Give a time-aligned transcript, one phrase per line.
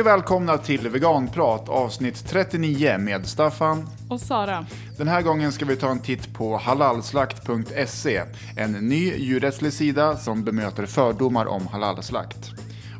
[0.00, 3.86] Hej och välkomna till Veganprat avsnitt 39 med Staffan.
[4.08, 4.66] Och Sara.
[4.98, 8.22] Den här gången ska vi ta en titt på halalslakt.se,
[8.56, 12.50] en ny djurrättslig sida som bemöter fördomar om halalslakt.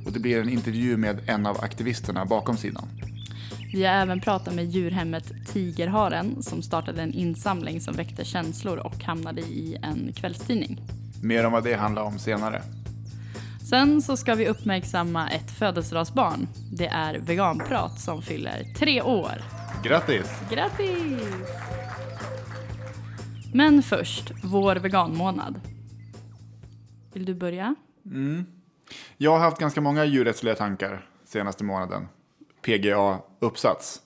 [0.07, 2.89] Och det blir en intervju med en av aktivisterna bakom sidan.
[3.73, 9.05] Vi har även pratat med djurhemmet Tigerharen som startade en insamling som väckte känslor och
[9.05, 10.81] hamnade i en kvällstidning.
[11.23, 12.63] Mer om vad det handlar om senare.
[13.71, 16.49] Sen så ska vi uppmärksamma ett födelsedagsbarn.
[16.73, 19.43] Det är Veganprat som fyller tre år.
[19.85, 20.31] Grattis!
[20.51, 21.23] Grattis!
[23.55, 25.61] Men först, vår veganmånad.
[27.13, 27.75] Vill du börja?
[29.17, 32.09] Jag har haft ganska många djurrättsliga tankar senaste månaden.
[32.63, 34.01] PGA-uppsats.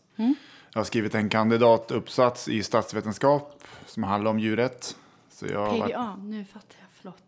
[0.73, 4.97] Jag har skrivit en kandidatuppsats i statsvetenskap som handlar om djurrätt.
[5.41, 7.23] Har varit- PGA, nu fattar jag, förlåt.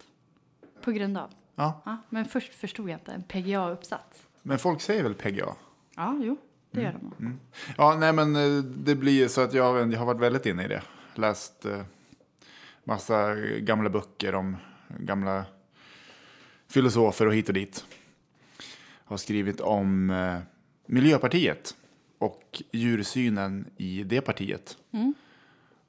[0.85, 1.31] På grund av?
[1.59, 3.13] Ja, Ja, men först förstod jag inte.
[3.13, 4.27] En PGA-uppsats.
[4.43, 5.55] men folk säger väl PGA?
[5.97, 6.37] Ja, jo,
[6.71, 7.27] det gör de.
[7.29, 7.33] nog.
[7.79, 10.69] Ja, nej men eh, det blir så att jag, jag har varit väldigt inne i
[10.69, 10.83] det.
[11.15, 11.83] Läst eh,
[12.85, 14.57] massa gamla böcker om
[14.99, 15.45] gamla
[16.69, 17.85] filosofer och hit och dit.
[19.05, 20.39] Har skrivit om eh,
[20.87, 21.75] Miljöpartiet
[22.19, 24.77] och djursynen i det partiet.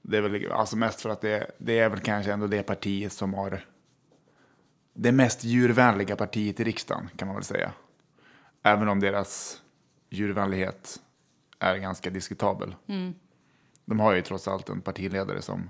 [0.02, 3.14] Det är väl alltså mest för att det, det är väl kanske ändå det partiet
[3.14, 3.66] som har
[5.00, 7.72] det mest djurvänliga partiet i riksdagen kan man väl säga.
[8.64, 9.62] Även om deras
[10.10, 11.00] djurvänlighet
[11.60, 12.76] är ganska diskutabel.
[13.86, 15.70] De har ju trots allt en partiledare som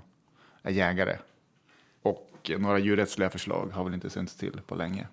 [0.62, 1.16] är jägare.
[2.02, 5.06] Och några djurrättsliga förslag har väl inte synts till på länge.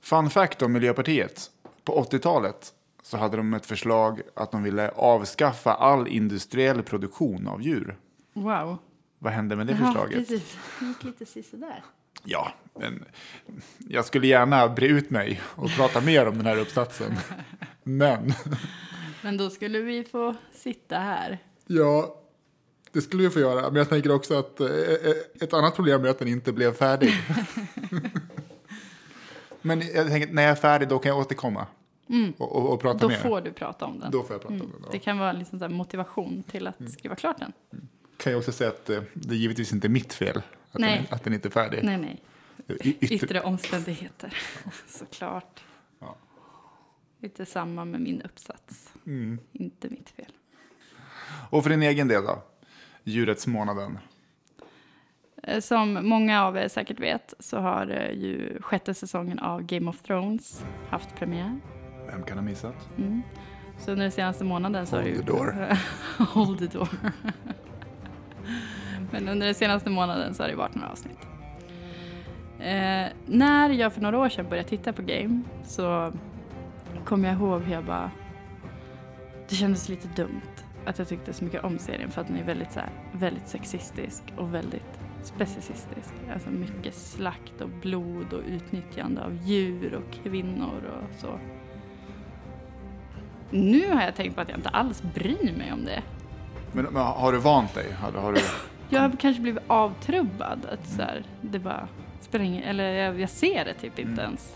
[0.00, 1.50] Fun fact om Miljöpartiet.
[1.84, 7.62] På 80-talet så hade de ett förslag att de ville avskaffa all industriell produktion av
[7.62, 7.98] djur.
[8.32, 8.78] Wow.
[9.18, 10.28] Vad hände med det Ja, förslaget?
[10.28, 10.56] precis.
[10.80, 11.84] Det gick lite sisådär.
[12.24, 13.04] Ja, men
[13.88, 17.12] jag skulle gärna bre ut mig och prata mer om den här uppsatsen.
[17.82, 18.32] Men
[19.22, 21.38] Men då skulle vi få sitta här.
[21.66, 22.14] Ja,
[22.92, 23.62] det skulle vi få göra.
[23.62, 26.72] Men jag tänker också att eh, eh, ett annat problem är att den inte blev
[26.74, 27.12] färdig.
[29.62, 31.66] Men jag tänker, när jag är färdig då kan jag återkomma
[32.38, 33.16] och, och, och prata Då mer.
[33.16, 34.10] får du prata om den.
[34.10, 34.70] Då får jag prata om den.
[34.90, 35.00] Det Ja.
[35.04, 37.52] kan vara liksom motivation till att skriva klart den.
[38.16, 40.42] Kan jag också säga att eh, det är givetvis inte mitt fel
[40.78, 40.96] att, Nej.
[40.96, 41.84] den, att den inte är färdig.
[41.84, 42.22] Nej, nej.
[42.68, 44.36] Y- ytter- Yttre omständigheter.
[44.88, 45.60] Såklart.
[46.00, 46.16] Ja.
[47.20, 48.92] Lite samma med min uppsats.
[49.06, 49.38] Mm.
[49.52, 50.32] Inte mitt fel.
[51.50, 52.42] Och för din egen del då?
[53.04, 53.98] Djurrättsmånaden.
[55.42, 59.90] Eh, Som många av er säkert vet så har eh, ju sjätte säsongen av Game
[59.90, 61.60] of Thrones haft premiär.
[62.06, 62.88] Vem kan ha missat?
[62.98, 63.22] Mm.
[63.78, 65.22] Så under den senaste månaden så har det Hold ju...
[65.24, 65.76] the door.
[66.34, 66.88] Hold the door.
[69.10, 71.18] Men under den senaste månaden så har det varit några avsnitt.
[72.60, 76.12] Eh, när jag för några år sedan började titta på Game så
[77.04, 78.10] kom jag ihåg hur jag bara...
[79.48, 80.40] Det kändes lite dumt
[80.86, 83.48] att jag tyckte så mycket om serien för att den är väldigt, så här, väldigt
[83.48, 86.12] sexistisk och väldigt specicistisk.
[86.32, 91.38] Alltså mycket slakt och blod och utnyttjande av djur och kvinnor och så.
[93.50, 96.02] Nu har jag tänkt på att jag inte alls bryr mig om det.
[96.72, 97.92] Men, men har du vant dig?
[97.92, 98.40] Har, har du...
[98.88, 100.66] Jag har kanske blivit avtrubbad.
[100.72, 101.88] Att så här, det bara
[102.20, 102.62] spelar ingen...
[102.62, 104.54] Eller jag, jag ser det typ inte ens.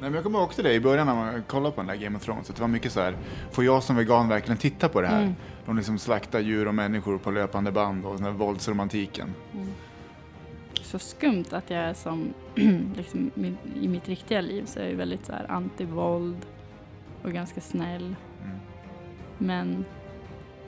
[0.00, 1.96] Nej, men jag kommer ihåg också det i början när man kollade på den där
[2.04, 2.50] Game of Thrones.
[2.50, 3.16] Att det var mycket så här,
[3.52, 5.22] får jag som vegan verkligen titta på det här?
[5.22, 5.34] Mm.
[5.66, 9.34] De liksom slaktar djur och människor på löpande band och den här våldsromantiken.
[10.82, 12.34] Så skumt att jag är som...
[12.96, 13.30] liksom,
[13.80, 16.46] I mitt riktiga liv så är jag väldigt så här anti-våld
[17.22, 18.16] och ganska snäll.
[18.44, 18.56] Mm.
[19.38, 19.84] Men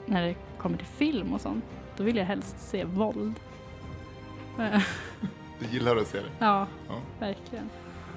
[0.05, 1.65] när det kommer till film och sånt,
[1.97, 3.33] då vill jag helst se våld.
[5.59, 6.29] Du gillar att se det?
[6.39, 6.95] ja, Ja.
[7.19, 7.69] verkligen.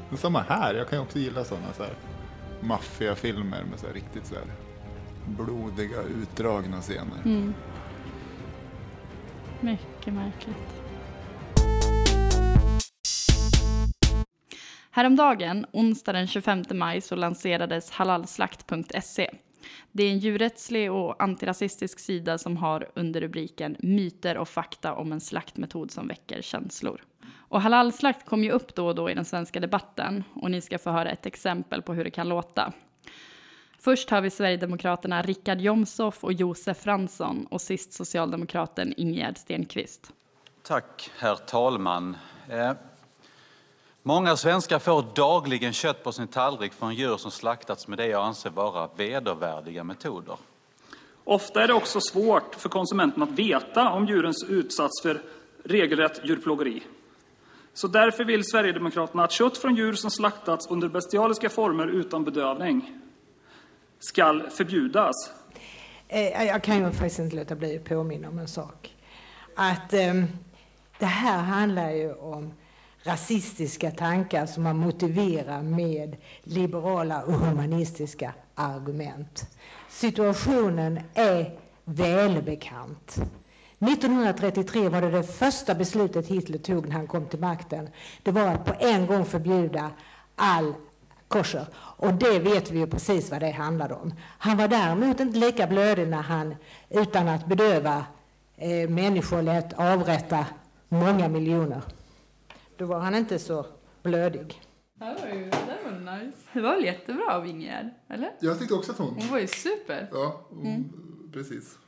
[0.09, 1.93] Men samma här, jag kan ju också gilla sådana så här
[2.61, 4.45] maffiafilmer med så här riktigt så här
[5.27, 7.19] blodiga, utdragna scener.
[7.25, 7.55] Mm.
[9.61, 10.57] Mycket märkligt.
[14.91, 19.31] Häromdagen, onsdag den 25 maj, så lanserades halalslakt.se.
[19.93, 25.13] Det är en djurrättslig och antirasistisk sida som har under rubriken Myter och fakta om
[25.13, 27.05] en slaktmetod som väcker känslor.
[27.49, 30.79] Och halalslakt kom ju upp då och då i den svenska debatten och ni ska
[30.79, 32.73] få höra ett exempel på hur det kan låta.
[33.79, 40.13] Först har vi Sverigedemokraterna Rickard Jomshof och Josef Fransson och sist Socialdemokraten Ingegerd Stenqvist.
[40.63, 42.17] Tack, herr talman.
[42.49, 42.73] Eh,
[44.09, 48.25] Många svenskar får dagligen kött på sin tallrik från djur som slaktats med det jag
[48.25, 50.37] anser vara vedervärdiga metoder.
[51.25, 55.23] Ofta är det också svårt för konsumenten att veta om djurens utsatts för
[55.65, 56.83] regelrätt djurplågeri.
[57.75, 62.99] Så därför vill Sverigedemokraterna att kött från djur som slaktats under bestialiska former utan bedövning
[63.99, 65.15] skall förbjudas.
[66.09, 68.95] Eh, Jag kan ju faktiskt inte låta bli att påminna om en sak.
[69.57, 70.15] Att eh,
[70.99, 72.53] det här handlar ju om
[73.07, 79.47] rasistiska tankar som man motiverar med liberala och humanistiska argument.
[79.89, 83.17] Situationen är välbekant.
[83.79, 87.89] 1933 var det det första beslutet Hitler tog när han kom till makten.
[88.23, 89.91] Det var att på en gång förbjuda
[90.37, 90.75] all
[91.29, 91.67] kosher.
[91.75, 94.15] Och det vet vi ju precis vad det handlade om.
[94.39, 96.55] Han var däremot inte lika blödig när han
[96.89, 98.05] utan att bedöva
[98.57, 100.47] eh, människor lät avrätta
[100.89, 101.83] många miljoner.
[102.77, 103.67] Då var han inte så
[104.03, 104.63] blödig.
[104.95, 106.39] Det var ju det var nice.
[106.53, 108.31] Det var väl jättebra av Ingegerd, eller?
[108.41, 109.15] Jag tyckte också att hon...
[109.15, 110.09] Hon var ju super.
[110.13, 110.47] Ja,
[111.33, 111.79] precis.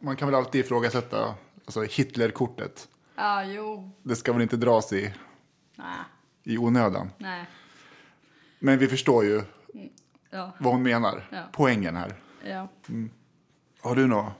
[0.00, 1.34] Man kan väl alltid ifrågasätta
[1.64, 2.88] alltså Hitlerkortet.
[3.16, 3.90] Ja, jo.
[4.02, 5.14] Det ska väl inte dras i,
[5.76, 5.86] Nej,
[6.42, 7.10] i onödan.
[7.18, 7.44] nej.
[8.58, 9.42] Men vi förstår ju
[10.30, 11.28] Ja, vad hon menar.
[11.32, 11.42] Ja.
[11.52, 12.14] Poängen här.
[12.48, 12.68] ja.
[13.80, 14.32] Har du några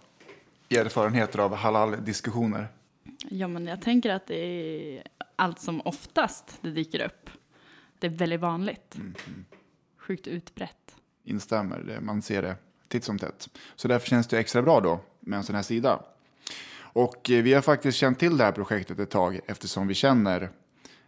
[0.70, 2.68] erfarenheter av halal-diskussioner?
[3.30, 5.02] Ja, men jag tänker att det är
[5.42, 7.30] allt som oftast det dyker upp.
[7.98, 8.96] Det är väldigt vanligt.
[9.98, 10.96] Sjukt utbrett.
[11.24, 12.56] Instämmer, man ser det
[12.88, 13.48] titt som tätt.
[13.76, 16.02] Så därför känns det extra bra då med en sån här sida.
[16.74, 20.50] Och eh, vi har faktiskt känt till det här projektet ett tag eftersom vi känner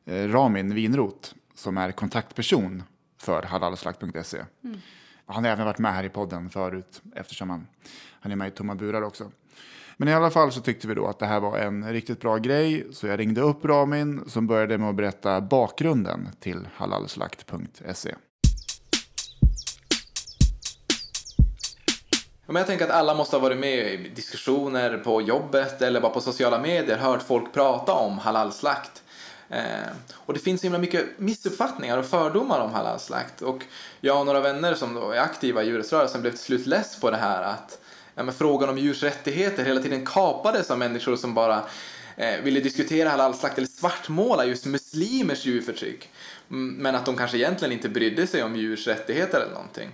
[0.05, 2.83] eh, Ramin Winroth som är kontaktperson
[3.19, 4.45] för halalslakt.se.
[5.27, 7.67] Han har även varit med här i podden förut eftersom han,
[8.21, 9.31] han är med i Tomma burar också.
[9.97, 12.37] Men i alla fall så tyckte vi då att det här var en riktigt bra
[12.39, 18.15] grej så jag ringde upp Ramin som började med att berätta bakgrunden till halalslakt.se.
[22.47, 26.13] Men jag tänker att alla måste ha varit med i diskussioner på jobbet eller bara
[26.13, 29.03] på sociala medier, hört folk prata om halalslakt.
[29.49, 29.63] Eh,
[30.13, 33.43] och det finns så himla mycket missuppfattningar och fördomar om halalslakt.
[33.43, 33.63] Och
[34.01, 37.11] jag och några vänner som då är aktiva i djurrättsrörelsen blev till slut less på
[37.11, 37.79] det här att
[38.15, 41.63] ja, men frågan om djurs rättigheter hela tiden kapades av människor som bara
[42.17, 46.11] eh, ville diskutera halalslakt eller svartmåla just muslimers djurförtryck.
[46.51, 49.91] Mm, men att de kanske egentligen inte brydde sig om djurs rättigheter eller någonting.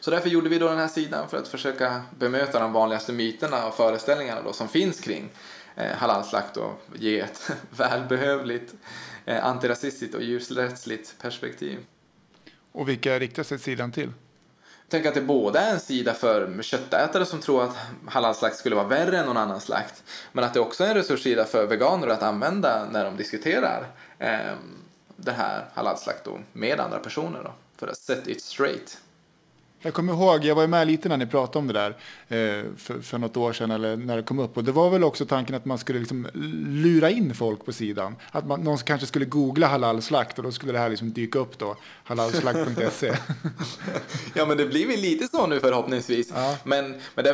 [0.00, 3.66] Så därför gjorde vi då den här sidan för att försöka bemöta de vanligaste myterna
[3.66, 5.28] och föreställningarna då som finns kring
[5.76, 8.74] eh, halalslakt och ge ett välbehövligt
[9.24, 11.78] eh, antirasistiskt och djurrättsligt perspektiv.
[12.72, 14.12] Och vilka riktar sig sidan till?
[14.90, 17.76] Tänka att det både är en sida för köttätare som tror att
[18.08, 20.02] halalslakt skulle vara värre än någon annan slakt.
[20.32, 23.86] Men att det också är en resurssida för veganer att använda när de diskuterar
[24.18, 24.54] eh,
[25.16, 28.98] det här halalslakt då, med andra personer då, för att set it straight.
[29.82, 31.90] Jag kommer ihåg, jag var ju med lite när ni pratade om det där
[32.28, 34.56] eh, för, för något år sedan eller när det kom upp.
[34.56, 36.28] Och det var väl också tanken att man skulle liksom
[36.68, 38.16] lura in folk på sidan.
[38.30, 41.58] Att man, någon kanske skulle googla halalslakt och då skulle det här liksom dyka upp
[41.58, 41.76] då.
[42.04, 43.12] Halalslakt.se.
[44.34, 46.32] Ja, men det blir väl lite så nu förhoppningsvis.
[46.34, 46.56] Ja.
[46.64, 47.32] Men, men det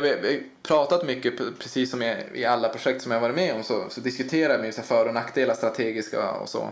[0.67, 4.01] pratat mycket, precis som i, i alla projekt som jag varit med om, så, så
[4.01, 6.69] diskuterar vi så för och nackdelar strategiska och så.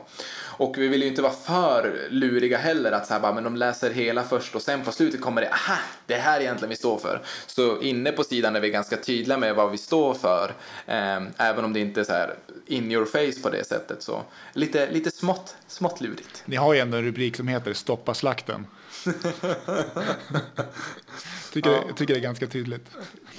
[0.58, 3.55] Och vi vill ju inte vara för luriga heller, att så här bara, men de
[3.55, 6.98] läser hela först och sen på slutet kommer det, aha, det här egentligen vi står
[6.98, 7.22] för.
[7.46, 10.51] Så inne på sidan är vi ganska tydliga med vad vi står för,
[10.86, 12.36] eh, även om det inte är så här
[12.67, 14.01] in your face på det sättet.
[14.01, 14.22] Så
[14.53, 16.43] lite, lite smått, smått lurigt.
[16.46, 18.67] Ni har ju ändå en rubrik som heter Stoppa slakten.
[21.53, 22.89] tycker, det, tycker det är ganska tydligt.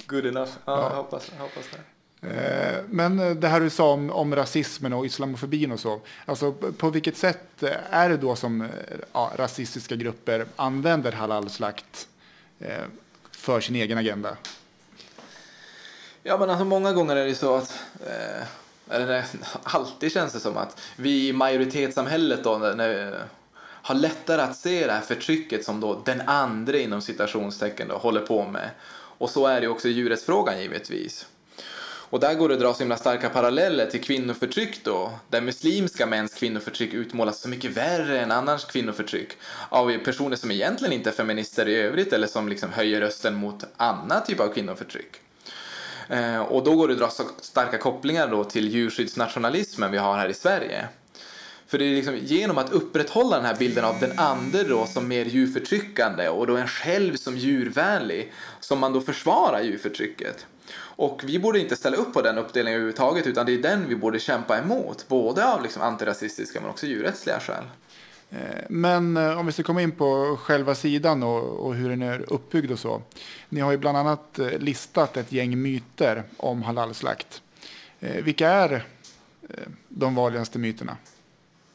[0.07, 0.51] Good enough.
[0.65, 1.77] Ja, Jag hoppas, jag hoppas det.
[2.29, 6.01] Eh, Men eh, det här du sa om, om rasismen och islamofobin och så.
[6.25, 8.67] Alltså på- vilket sätt eh, är det då som
[9.13, 12.07] ja, rasistiska grupper använder halalslakt
[13.31, 14.37] för sin egen agenda?
[16.23, 18.43] Ja, men alltså många gånger är det så att, eh,
[18.95, 19.25] eller
[19.63, 23.23] alltid känns det som att vi i majoritetssamhället då, när,
[23.87, 28.21] har lättare att se det här förtrycket som då den andra inom citationstecken då håller
[28.21, 28.69] på med.
[29.17, 31.25] Och så är det också i djurrättsfrågan givetvis.
[32.09, 36.05] Och där går det att dra så himla starka paralleller till kvinnoförtryck då, där muslimska
[36.05, 39.37] mäns kvinnoförtryck utmålas så mycket värre än annars kvinnoförtryck
[39.69, 43.63] av personer som egentligen inte är feminister i övrigt eller som liksom höjer rösten mot
[43.77, 45.15] annan typ av kvinnoförtryck.
[46.09, 50.29] Eh, och då går det att dra starka kopplingar då till djurskyddsnationalismen vi har här
[50.29, 50.87] i Sverige.
[51.67, 55.07] För det är liksom genom att upprätthålla den här bilden av den ande då som
[55.07, 60.45] mer djurförtryckande och då en själv som djurvänlig som man då försvarar djurförtrycket.
[60.79, 63.95] Och vi borde inte ställa upp på den uppdelningen överhuvudtaget utan det är den vi
[63.95, 65.07] borde kämpa emot.
[65.07, 67.63] Både av liksom antirasistiska men också djurrättsliga skäl.
[68.29, 72.01] Eh, men eh, om vi ska komma in på själva sidan och, och hur den
[72.01, 73.01] är uppbyggd och så.
[73.49, 77.41] Ni har ju bland annat eh, listat ett gäng myter om halalslakt.
[77.99, 78.85] Vilka är
[79.87, 80.97] de vanligaste myterna?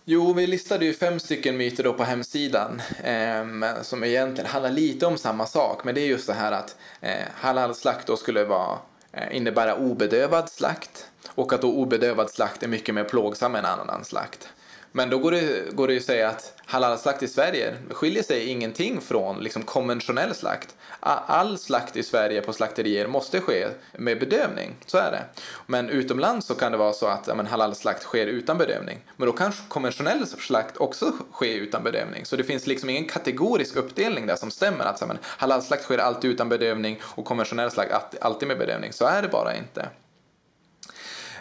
[0.05, 5.07] Jo, vi listade ju fem stycken myter då på hemsidan eh, som egentligen handlar lite
[5.07, 5.85] om samma sak.
[5.85, 8.79] Men det är just det här att eh, halalslakt då skulle vara,
[9.13, 14.05] eh, innebära obedövad slakt och att då obedövad slakt är mycket mer plågsam än annan
[14.05, 14.49] slakt.
[14.93, 18.49] Men då går det, går det ju att säga att halalslakt i Sverige skiljer sig
[18.49, 20.75] ingenting från liksom konventionell slakt.
[21.01, 25.25] All slakt i Sverige på slakterier måste ske med bedövning, så är det.
[25.67, 28.99] Men utomlands så kan det vara så att ja, halalslakt sker utan bedövning.
[29.17, 32.25] Men då kan konventionell slakt också ske utan bedövning.
[32.25, 34.85] Så det finns liksom ingen kategorisk uppdelning där som stämmer.
[34.85, 38.93] Att ja, halalslakt sker alltid utan bedövning och konventionell slakt alltid med bedövning.
[38.93, 39.89] Så är det bara inte.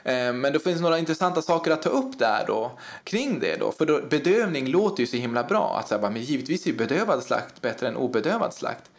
[0.03, 2.71] Eh, men det finns några intressanta saker att ta upp där då
[3.03, 3.71] kring det då.
[3.71, 5.77] För då, bedövning låter ju så himla bra.
[5.79, 8.91] Att säga, men givetvis är bedövad slakt bättre än obedövad slakt.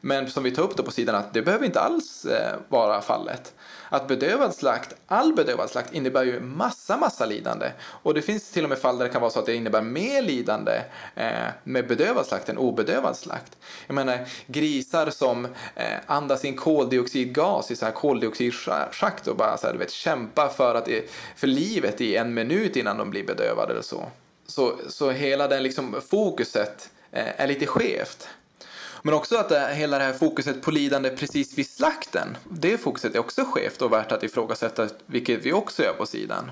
[0.00, 3.00] Men som vi tar upp då på sidan att det behöver inte alls eh, vara
[3.00, 3.54] fallet.
[3.88, 7.72] Att bedövad slakt, all bedövad slakt innebär ju massa, massa lidande.
[7.80, 9.82] Och det finns till och med fall där det kan vara så att det innebär
[9.82, 10.82] mer lidande
[11.14, 13.56] eh, med bedövad slakt än obedövad slakt.
[13.86, 19.66] Jag menar grisar som eh, andas in koldioxidgas i så här koldioxidschakt och bara så
[19.66, 20.88] här, du vet, kämpar för, att,
[21.36, 24.04] för livet i en minut innan de blir bedövade eller så.
[24.46, 28.28] Så, så hela den liksom fokuset eh, är lite skevt.
[29.02, 33.14] Men också att det, hela det här fokuset på lidande precis vid slakten, det fokuset
[33.14, 36.50] är också skevt och värt att ifrågasätta, vilket vi också gör på sidan.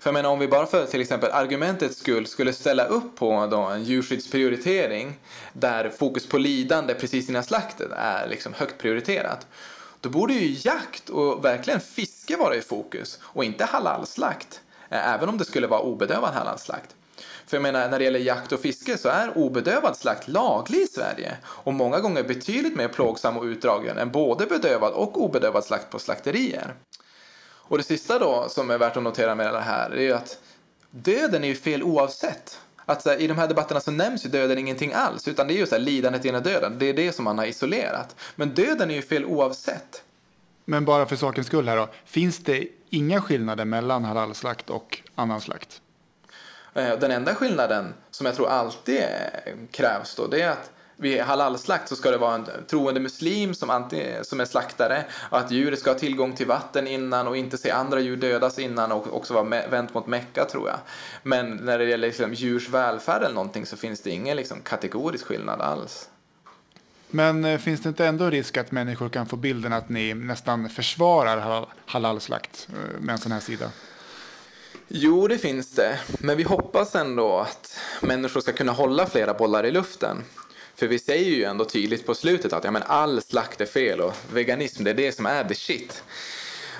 [0.00, 3.46] För jag menar om vi bara för till exempel argumentets skull skulle ställa upp på
[3.46, 5.18] då en djurskyddsprioritering
[5.52, 9.46] där fokus på lidande precis innan slakten är liksom högt prioriterat.
[10.00, 14.60] Då borde ju jakt och verkligen fiske vara i fokus och inte halalslakt.
[14.88, 16.94] Eh, även om det skulle vara obedövad halalslakt.
[17.54, 20.86] För jag menar, när det gäller jakt och fiske så är obedövad slakt laglig i
[20.86, 25.90] Sverige och många gånger betydligt mer plågsam och utdragen än både bedövad och obedövad slakt
[25.90, 26.74] på slakterier.
[27.44, 30.38] Och det sista då som är värt att notera med det här är ju att
[30.90, 32.60] döden är ju fel oavsett.
[32.84, 35.58] Att här, I de här debatterna så nämns ju döden ingenting alls utan det är
[35.58, 36.76] ju så här, lidandet innan döden.
[36.78, 38.16] Det är det som man har isolerat.
[38.36, 40.02] Men döden är ju fel oavsett.
[40.64, 41.88] Men bara för sakens skull här då.
[42.04, 45.80] Finns det inga skillnader mellan halalslakt och annan slakt?
[46.74, 51.20] Eh, den enda skillnaden som jag tror alltid eh, krävs då det är att vid
[51.20, 55.50] halalslakt så ska det vara en troende muslim som, anti, som är slaktare och att
[55.50, 59.16] djuret ska ha tillgång till vatten innan och inte se andra djur dödas innan och
[59.16, 60.78] också vara vänt mot Mecka tror jag.
[61.22, 65.26] Men när det gäller liksom, djurs välfärd eller någonting så finns det ingen liksom, kategorisk
[65.26, 66.08] skillnad alls.
[67.10, 70.68] Men eh, finns det inte ändå risk att människor kan få bilden att ni nästan
[70.68, 73.70] försvarar halalslakt med en sån här sida?
[74.88, 75.98] Jo, det finns det.
[76.18, 80.24] Men vi hoppas ändå att människor ska kunna hålla flera bollar i luften.
[80.76, 84.00] För vi säger ju ändå tydligt på slutet att ja, men all slakt är fel
[84.00, 86.02] och veganism det är det som är the shit.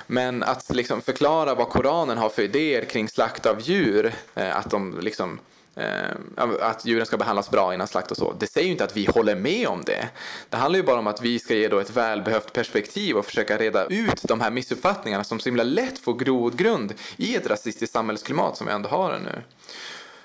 [0.06, 4.70] Men att liksom förklara vad Koranen har för idéer kring slakt av djur, eh, att
[4.70, 5.38] de liksom
[5.76, 8.32] Eh, att djuren ska behandlas bra innan slakt och så.
[8.32, 10.08] Det säger ju inte att vi håller med om det.
[10.50, 13.58] Det handlar ju bara om att vi ska ge då ett välbehövt perspektiv och försöka
[13.58, 18.56] reda ut de här missuppfattningarna som så himla lätt får grogrund i ett rasistiskt samhällsklimat
[18.56, 19.42] som vi ändå har nu.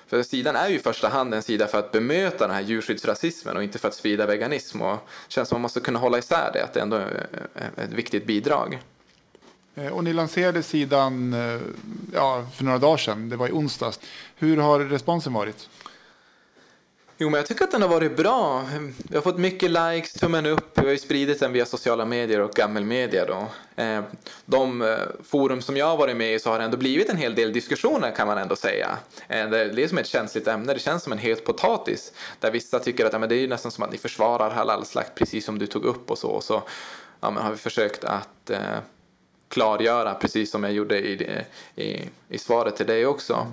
[0.06, 3.56] För sidan är ju i första hand en sida för att bemöta den här djurskyddsrasismen
[3.56, 4.82] och inte för att sprida veganism.
[4.82, 4.96] Och
[5.28, 7.26] det känns som att man måste kunna hålla isär det, att det ändå är
[7.76, 8.78] ett viktigt bidrag.
[9.74, 11.60] Eh, och ni lanserade sidan eh,
[12.14, 14.00] ja, för några dagar sedan, det var i onsdags.
[14.36, 15.68] Hur har responsen varit?
[17.18, 18.64] Jo, men jag tycker att den har varit bra.
[19.08, 20.78] Vi har fått mycket likes, tummen upp.
[20.78, 23.26] Vi har ju spridit den via sociala medier och gammelmedia.
[23.26, 23.46] Då.
[23.82, 24.02] Eh,
[24.46, 27.34] de forum som jag har varit med i så har det ändå blivit en hel
[27.34, 28.98] del diskussioner kan man ändå säga.
[29.28, 29.34] Det
[29.82, 32.12] är som ett känsligt ämne, det känns som en het potatis.
[32.38, 35.44] Där vissa tycker att ja, men det är nästan som att ni försvarar halalslakt precis
[35.44, 36.28] som du tog upp och så.
[36.28, 36.62] Och så
[37.20, 38.50] ja, men har vi försökt att
[39.50, 41.42] klargöra, precis som jag gjorde i,
[41.76, 43.52] i, i svaret till dig också.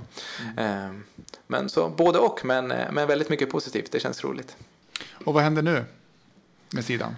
[0.57, 1.03] Mm.
[1.47, 3.91] Men så både och, men, men väldigt mycket positivt.
[3.91, 4.57] Det känns roligt.
[5.25, 5.85] Och vad händer nu
[6.73, 7.15] med sidan?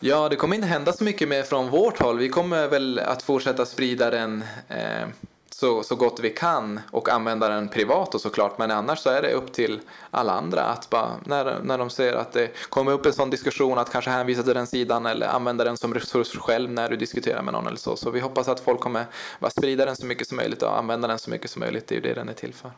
[0.00, 2.18] Ja, det kommer inte hända så mycket mer från vårt håll.
[2.18, 5.08] Vi kommer väl att fortsätta sprida den eh,
[5.54, 8.58] så, så gott vi kan och använda den privat och såklart.
[8.58, 9.80] Men annars så är det upp till
[10.10, 13.78] alla andra att bara, när, när de ser att det kommer upp en sån diskussion
[13.78, 17.42] att kanske hänvisa till den sidan eller använda den som resurs själv när du diskuterar
[17.42, 17.96] med någon eller så.
[17.96, 19.06] Så vi hoppas att folk kommer
[19.40, 21.86] bara sprida den så mycket som möjligt och använda den så mycket som möjligt.
[21.86, 22.70] Det är ju det den är till för.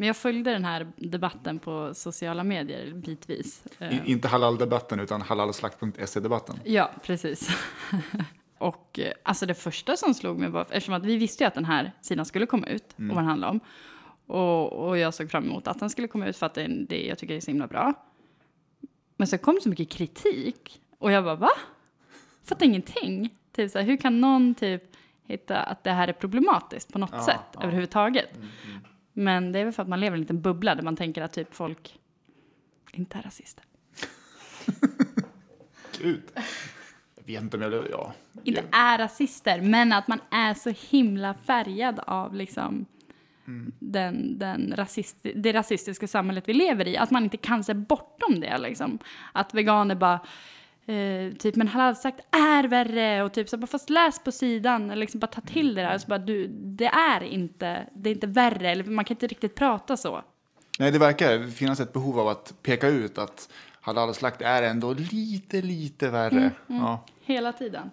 [0.00, 3.64] Men jag följde den här debatten på sociala medier bitvis.
[3.78, 6.56] I, inte halal-debatten utan halalslakt.se-debatten.
[6.64, 7.48] Ja, precis.
[8.58, 11.54] och eh, alltså det första som slog mig var, eftersom att vi visste ju att
[11.54, 13.10] den här sidan skulle komma ut mm.
[13.10, 13.60] och vad den handlar om.
[14.26, 17.06] Och, och jag såg fram emot att den skulle komma ut för att det, det
[17.06, 17.92] jag tycker är så himla bra.
[19.16, 21.50] Men så kom det så mycket kritik och jag bara va?
[22.44, 23.30] Fattar ingenting.
[23.52, 24.82] Typ så här, hur kan någon typ
[25.24, 28.30] hitta att det här är problematiskt på något sätt överhuvudtaget.
[29.12, 31.22] Men det är väl för att man lever i en liten bubbla där man tänker
[31.22, 31.98] att typ folk
[32.92, 33.64] inte är rasister.
[35.98, 36.22] Gud.
[37.16, 37.86] Jag vet inte om jag...
[37.90, 38.12] Ja.
[38.44, 42.86] Inte är rasister, men att man är så himla färgad av liksom
[43.78, 46.96] den, den rasist, det rasistiska samhället vi lever i.
[46.96, 48.58] Att man inte kan se bortom det.
[48.58, 48.98] Liksom.
[49.32, 50.20] Att veganer bara,
[50.86, 53.22] eh, typ, men halalslakt är värre.
[53.22, 54.90] Och typ så bara, fast läs på sidan.
[54.90, 55.98] Eller liksom bara ta till det där.
[55.98, 58.70] Så bara, du, det är inte, det är inte värre.
[58.70, 60.22] Eller man kan inte riktigt prata så.
[60.78, 63.48] Nej, det verkar finnas ett behov av att peka ut att
[63.80, 66.50] halalslakt är ändå lite, lite värre.
[66.66, 67.04] Ja.
[67.24, 67.90] Hela tiden.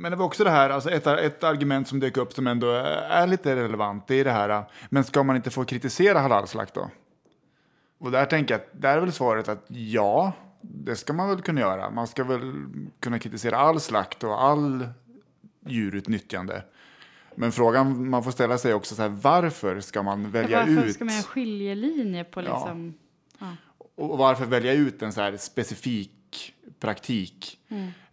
[0.00, 2.70] Men det var också det här, alltså ett, ett argument som dök upp som ändå
[3.10, 6.90] är lite relevant, det är det här, men ska man inte få kritisera halalslakt då?
[7.98, 11.40] Och där tänker jag, att där är väl svaret att ja, det ska man väl
[11.42, 11.90] kunna göra.
[11.90, 12.52] Man ska väl
[13.00, 14.88] kunna kritisera all slakt och all
[15.66, 16.62] djurutnyttjande.
[17.34, 20.94] Men frågan man får ställa sig också så här, varför ska man välja Varför ut?
[20.94, 22.54] ska man göra skiljelinje på Ja.
[22.54, 22.94] liksom...
[23.94, 27.58] Och varför välja ut en så här specifik praktik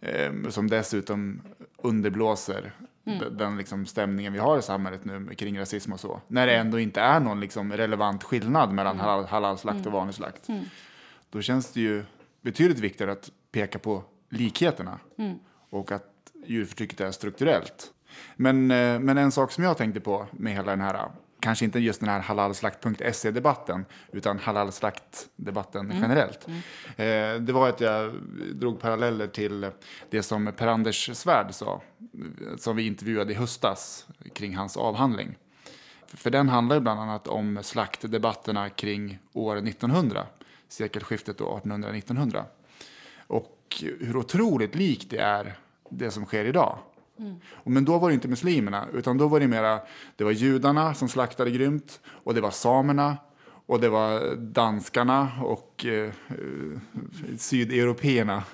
[0.00, 1.42] eh, som dessutom
[1.76, 2.72] underblåser
[3.04, 6.20] d- den liksom stämningen vi har i samhället nu kring rasism och så.
[6.28, 10.46] När det ändå inte är någon liksom relevant skillnad mellan halal, halalslakt och vanlig slakt.
[11.30, 12.04] Då känns det ju
[12.48, 14.98] betydligt viktigare att peka på likheterna
[15.70, 16.04] och att
[16.46, 17.92] djurförtrycket är strukturellt.
[18.36, 21.78] Men, eh, men en sak som jag tänkte på med hela den här, kanske inte
[21.78, 26.46] just den här halalslakt.se-debatten, utan halalslaktdebatten generellt.
[26.96, 28.14] Eh, det var att jag
[28.54, 29.70] drog paralleller till
[30.10, 31.82] det som Per-Anders Svärd sa,
[32.56, 35.36] som vi intervjuade i höstas kring hans avhandling.
[36.14, 40.26] För den handlar ju bland annat om slaktdebatterna kring år 1900,
[40.68, 42.44] sekelskiftet då 1800-1900.
[43.26, 45.54] Och hur otroligt likt det är
[45.90, 46.78] det som sker idag.
[47.50, 49.80] Och Men då var det inte muslimerna, utan då var det mera,
[50.16, 53.16] det var judarna som slaktade grymt och det var samerna
[53.66, 56.78] och det var danskarna och eh, eh,
[57.38, 58.44] sydeuropeerna.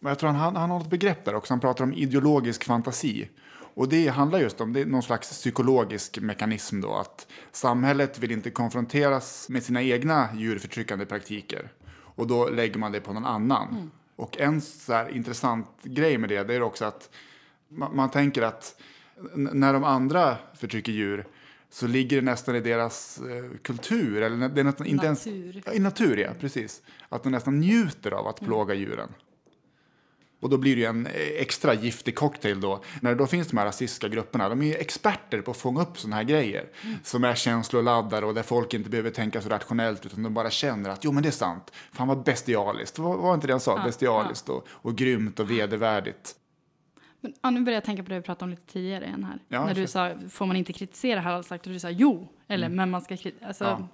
[0.00, 2.64] Men jag tror han, han, han har ett begrepp där också, han pratar om ideologisk
[2.64, 3.28] fantasi.
[3.74, 8.30] Och det handlar just om det är någon slags psykologisk mekanism då, att samhället vill
[8.30, 11.72] inte konfronteras med sina egna djurförtryckande praktiker.
[11.92, 13.90] Och då lägger man det på någon annan.
[14.16, 17.10] Och en så här intressant grej med det, det är också att
[17.68, 18.80] man, man tänker att
[19.34, 21.26] när de andra förtrycker djur
[21.70, 25.26] så ligger det nästan i deras eh, kultur, eller det är nästan inte ens...
[25.26, 25.62] Natur.
[25.66, 26.82] Ja, I natur, ja, precis.
[27.08, 29.08] Att de nästan njuter av att plåga djuren.
[30.40, 32.82] Och då blir det ju en eh, extra giftig cocktail då.
[33.00, 35.82] När det då finns de här rasistiska grupperna, de är ju experter på att fånga
[35.82, 36.68] upp sådana här grejer.
[37.04, 40.90] Som är känsloladdade och där folk inte behöver tänka så rationellt utan de bara känner
[40.90, 41.72] att jo men det är sant.
[41.92, 43.82] Fan vad bestialiskt, var, var inte det jag sa?
[43.84, 46.34] bestialiskt och, och grymt och vedervärdigt.
[47.20, 49.38] Men, ja, nu börjar jag tänka på det vi pratade om lite tidigare igen här.
[49.48, 51.66] Ja, När du sa, får man inte kritisera halalslakt?
[51.66, 53.48] Och du sa jo, eller men man ska kritisera.
[53.48, 53.88] Alltså, Ja.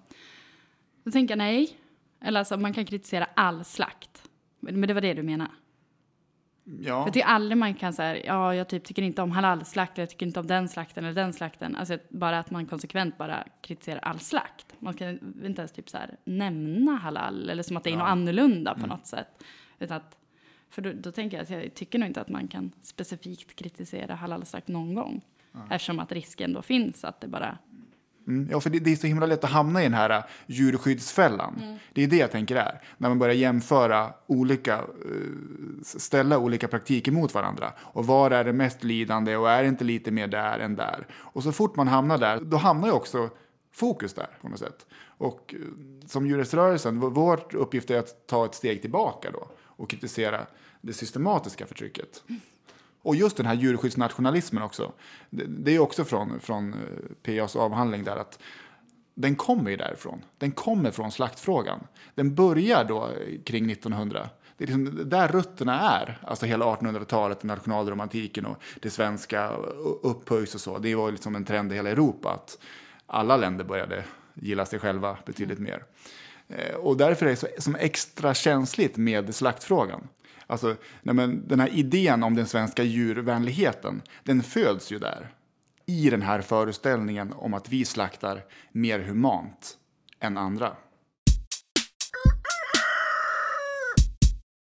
[1.04, 1.78] Då tänker jag nej.
[2.20, 4.22] Eller alltså man kan kritisera all slakt.
[4.60, 5.48] Men det var det du menar?
[6.68, 7.04] Ja.
[7.04, 10.26] Jag tycker aldrig man kan säga, ja jag typ tycker inte om halalslakt, jag tycker
[10.26, 11.76] inte om den slakten eller den slakten.
[11.76, 14.74] Alltså bara att man konsekvent bara kritiserar all slakt.
[14.78, 15.08] Man kan
[15.44, 18.86] inte ens typ så här nämna halal, eller som att det är något annorlunda på
[18.86, 19.44] något sätt.
[19.78, 20.18] Utan att,
[20.70, 24.14] för då, då tänker jag att jag tycker nog inte att man kan specifikt kritisera
[24.14, 25.22] halalslakt någon gång.
[25.70, 27.58] Eftersom att risken då finns att det bara
[28.26, 30.24] Mm, ja, för det, det är så himla lätt att hamna i den här uh,
[30.46, 31.78] djurskyddsfällan.
[31.92, 32.82] Det är det jag tänker är.
[32.98, 37.72] När man börjar jämföra olika, uh, ställa olika praktiker mot varandra.
[37.78, 41.06] Och var är det mest lidande och är det inte lite mer där än där?
[41.14, 43.30] Och så fort man hamnar där, då hamnar ju också
[43.72, 44.86] fokus där på något sätt.
[45.18, 45.66] Och uh,
[46.06, 50.46] som djurrättsrörelsen, vår- vår uppgift är att ta ett steg tillbaka då och kritisera
[50.80, 52.22] det systematiska förtrycket.
[53.06, 54.92] Och just den här djurskyddsnationalismen också.
[55.30, 56.78] Det, det är också från, från eh,
[57.40, 58.38] PAs avhandling där att
[59.14, 60.24] den kommer ju därifrån.
[60.38, 61.86] Den kommer från slaktfrågan.
[62.14, 64.28] Den börjar då eh, kring 1900.
[64.56, 66.18] Det är liksom där rötterna är.
[66.22, 69.48] Alltså hela 1800-talet, nationalromantiken och det svenska
[70.02, 70.78] upphöjs och så.
[70.78, 72.58] Det var liksom en trend i hela Europa att
[73.06, 75.84] alla länder började gilla sig själva betydligt mer.
[76.48, 80.08] Eh, Och därför är det så, som extra känsligt med slaktfrågan.
[80.46, 85.28] Alltså, nej men, den här idén om den svenska djurvänligheten, den föds ju där.
[85.86, 89.78] I den här föreställningen om att vi slaktar mer humant
[90.20, 90.76] än andra.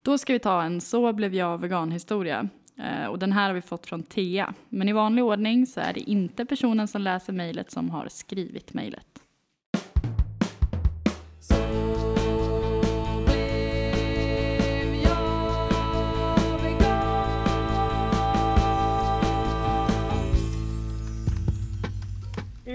[0.04, 2.48] Då ska vi ta en Så blev jag vegan-historia.
[2.78, 4.54] Eh, och den här har vi fått från Thea.
[4.68, 8.74] Men i vanlig ordning så är det inte personen som läser mejlet som har skrivit
[8.74, 9.19] mejlet.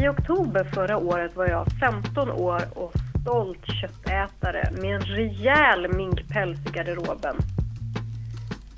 [0.05, 6.59] I oktober förra året var jag 15 år och stolt köttätare med en rejäl minkpäls
[6.65, 7.35] i garderoben.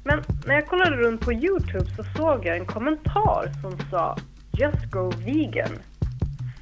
[0.03, 4.17] Men när jag kollade runt på Youtube så såg jag en kommentar som sa
[4.51, 5.79] “Just go vegan”.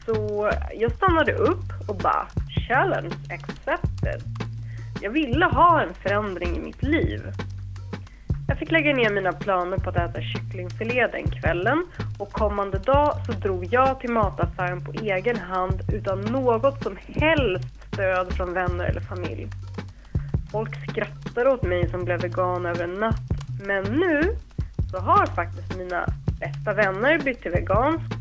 [0.06, 2.28] Så jag stannade upp och bara
[2.68, 4.22] “Challenge accepted”.
[5.02, 7.22] Jag ville ha en förändring i mitt liv.
[8.48, 11.86] Jag fick lägga ner mina planer på att äta kycklingfilé den kvällen
[12.20, 17.94] och kommande dag så drog jag till mataffären på egen hand utan något som helst
[17.94, 19.48] stöd från vänner eller familj.
[20.52, 23.32] Folk skrattade åt mig som blev vegan över en natt
[23.68, 24.36] men nu
[24.92, 26.06] så har faktiskt mina
[26.40, 28.16] bästa vänner bytt till vegansk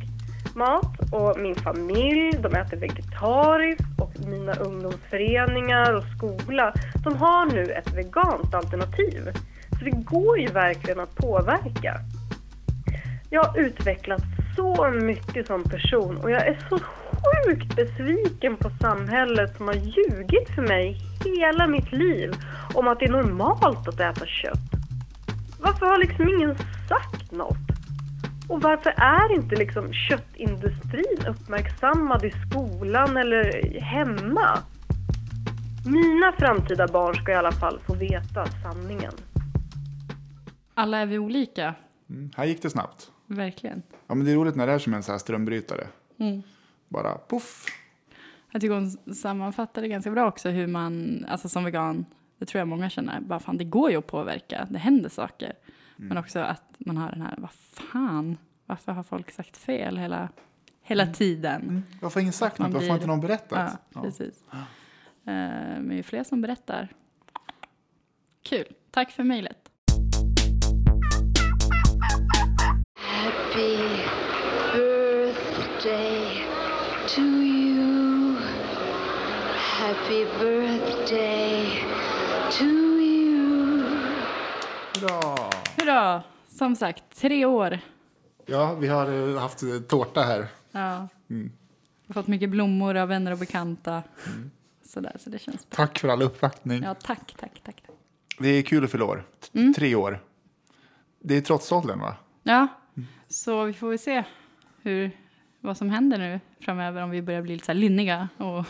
[0.57, 7.63] mat och min familj, de äter vegetariskt och mina ungdomsföreningar och skola, de har nu
[7.73, 9.31] ett veganskt alternativ.
[9.79, 12.01] Så det går ju verkligen att påverka.
[13.31, 14.25] Jag har utvecklats
[14.57, 20.49] så mycket som person och jag är så sjukt besviken på samhället som har ljugit
[20.55, 22.33] för mig hela mitt liv
[22.75, 24.71] om att det är normalt att äta kött.
[25.61, 26.57] Varför har liksom ingen
[26.89, 27.57] sagt något?
[28.49, 34.59] Och varför är inte liksom köttindustrin uppmärksammad i skolan eller hemma?
[35.87, 39.13] Mina framtida barn ska i alla fall få veta sanningen.
[40.75, 41.75] Alla är vi olika,
[42.09, 43.13] Mm, här gick det snabbt.
[43.27, 43.83] verkligen.
[44.07, 45.87] Ja, men det är roligt när det är som en så här strömbrytare.
[46.89, 47.67] Bara poff.
[48.51, 52.07] Jag tycker hon sammanfattade ganska bra också hur man, alltså som vegan,
[52.39, 55.53] det tror jag många känner, bara fan det går ju att påverka, det händer saker.
[55.97, 60.29] Men också att man har den här, vad fan, varför har folk sagt fel hela,
[60.83, 61.83] hela tiden?
[62.03, 62.75] Varför har ingen sagt man något?
[62.75, 63.81] Varför har inte någon berättat?
[63.95, 64.45] Ja, precis.
[64.53, 64.61] Eh,
[65.81, 66.89] Men ju fler som berättar.
[68.43, 69.64] Kul, tack för mejlet.
[73.55, 73.77] Happy
[74.73, 76.45] birthday
[77.09, 78.37] to you.
[79.57, 81.85] Happy birthday
[82.59, 83.85] to you.
[85.01, 85.51] Bra.
[85.79, 86.23] Hurra!
[86.49, 87.79] Som sagt, tre år.
[88.47, 90.47] Ja, vi har eh, haft eh, tårta här.
[90.73, 91.09] Ja.
[92.09, 94.03] Har fått mycket blommor av vänner och bekanta.
[94.27, 94.51] Mm.
[94.85, 95.77] Sådär, så det känns bra.
[95.77, 96.83] Tack för all uppvaktning.
[96.83, 97.83] Ja, tack, tack, tack.
[97.87, 97.97] tack.
[98.39, 99.25] Det är kul att fylla år.
[99.41, 99.75] T- Mm.
[99.75, 100.21] Tre år.
[101.23, 102.17] Det är trotsåldern, va?
[102.43, 102.67] Ja,
[103.29, 104.25] så vi får väl se
[104.83, 105.11] hur,
[105.61, 108.65] vad som händer nu framöver om vi börjar bli lite så lynniga och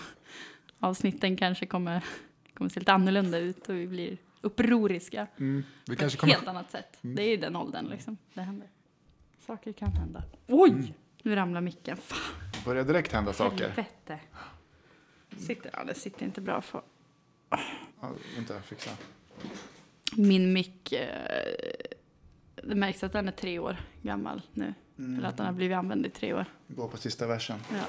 [0.79, 2.05] avsnitten kanske kommer,
[2.55, 6.33] kommer se lite annorlunda ut och vi blir upproriska Vi på ett kommer...
[6.33, 6.99] helt annat sätt.
[7.01, 8.17] Det är ju den åldern liksom.
[8.35, 8.69] Det händer.
[9.47, 10.23] Saker kan hända.
[10.47, 10.95] Oj!
[11.23, 11.97] Nu ramlar micken.
[11.97, 13.65] Fan, börjar direkt hända saker.
[13.69, 14.19] helvete.
[15.39, 16.83] Sitter, ja, det sitter inte bra för
[18.01, 18.91] Ja, vänta, fixa.
[20.17, 20.93] min mick.
[20.93, 21.07] Eh,
[22.69, 24.75] det märks att den är tre år gammal nu.
[24.99, 26.45] Eller att den har blivit använd i tre år.
[26.69, 27.59] Gå på sista versen.
[27.71, 27.85] Ja.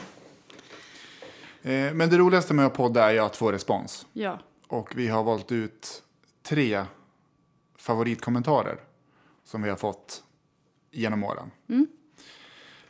[1.72, 4.06] Eh, men det roligaste med att podda är ju att få respons.
[4.14, 4.40] ja.
[4.68, 6.04] Och vi har valt ut
[6.44, 6.86] tre
[7.78, 8.78] favoritkommentarer
[9.44, 10.24] som vi har fått
[10.92, 11.52] genom åren.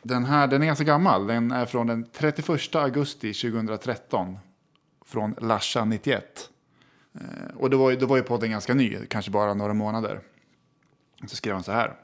[0.02, 1.26] Den här den är ganska gammal.
[1.26, 4.38] Den är från den 31 augusti 2013.
[5.04, 6.20] Från Larsa91.
[7.14, 10.20] Eh, och då var, ju, då var ju podden ganska ny, kanske bara några månader.
[11.28, 11.96] Så skrev han så här.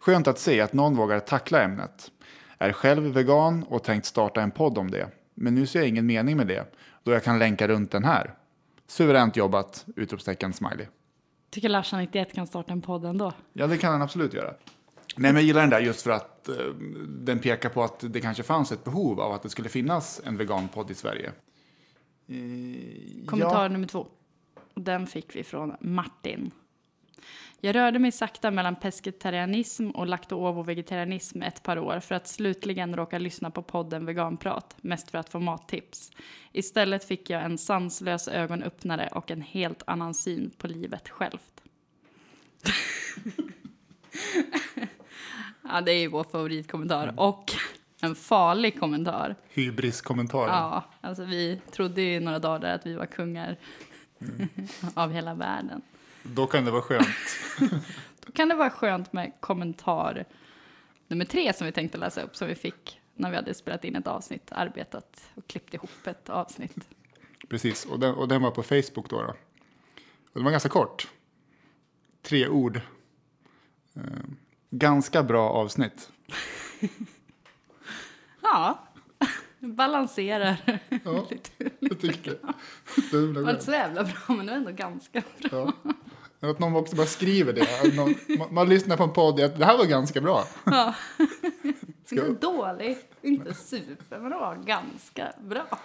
[0.00, 2.10] Skönt att se att någon vågar tackla ämnet.
[2.58, 5.08] Är själv vegan och tänkt starta en podd om det.
[5.34, 8.34] Men nu ser jag ingen mening med det, då jag kan länka runt den här.
[8.86, 9.86] Suveränt jobbat!
[9.96, 10.86] Utropstecken smiley.
[11.50, 13.32] Tycker Larsa 91 kan starta en podd ändå.
[13.52, 14.54] Ja, det kan den absolut göra.
[15.16, 16.54] Nej, men jag gillar den där just för att eh,
[17.08, 20.36] den pekar på att det kanske fanns ett behov av att det skulle finnas en
[20.36, 21.32] veganpodd i Sverige.
[22.28, 23.68] Eh, Kommentar ja.
[23.68, 24.06] nummer två.
[24.74, 26.50] Den fick vi från Martin.
[27.60, 33.18] Jag rörde mig sakta mellan pescetarianism och lakto-ovo-vegetarianism ett par år för att slutligen råka
[33.18, 36.10] lyssna på podden Veganprat, mest för att få mattips.
[36.52, 41.62] Istället fick jag en sanslös ögonöppnare och en helt annan syn på livet självt.
[45.62, 47.14] ja, det är ju vår favoritkommentar.
[47.16, 47.52] Och
[48.00, 49.36] en farlig kommentar.
[49.48, 50.48] Hybris-kommentarer.
[50.48, 53.56] Ja, alltså vi trodde ju några dagar att vi var kungar
[54.94, 55.82] av hela världen.
[56.34, 57.38] Då kan det vara skönt.
[58.26, 60.24] Då kan det vara skönt med kommentar
[61.08, 63.96] nummer tre som vi tänkte läsa upp som vi fick när vi hade spelat in
[63.96, 66.88] ett avsnitt, arbetat och klippt ihop ett avsnitt.
[67.48, 69.22] Precis, och den, och den var på Facebook då.
[69.22, 69.28] då.
[69.28, 71.08] Och den var ganska kort.
[72.22, 72.80] Tre ord.
[73.94, 74.02] Eh,
[74.70, 76.10] ganska bra avsnitt.
[78.42, 78.85] Ja,
[79.60, 81.50] balanserar Ja, lite.
[81.80, 83.34] jag tycker det.
[83.34, 85.72] Det var inte så jävla bra, men det var ändå ganska bra.
[86.40, 86.50] Ja.
[86.50, 87.62] Att någon också bara skriver det.
[87.82, 90.44] Att Någon, man, man lyssnar på en podd, att det här var ganska bra.
[92.10, 95.78] Inte dålig, inte super, men det var ganska bra.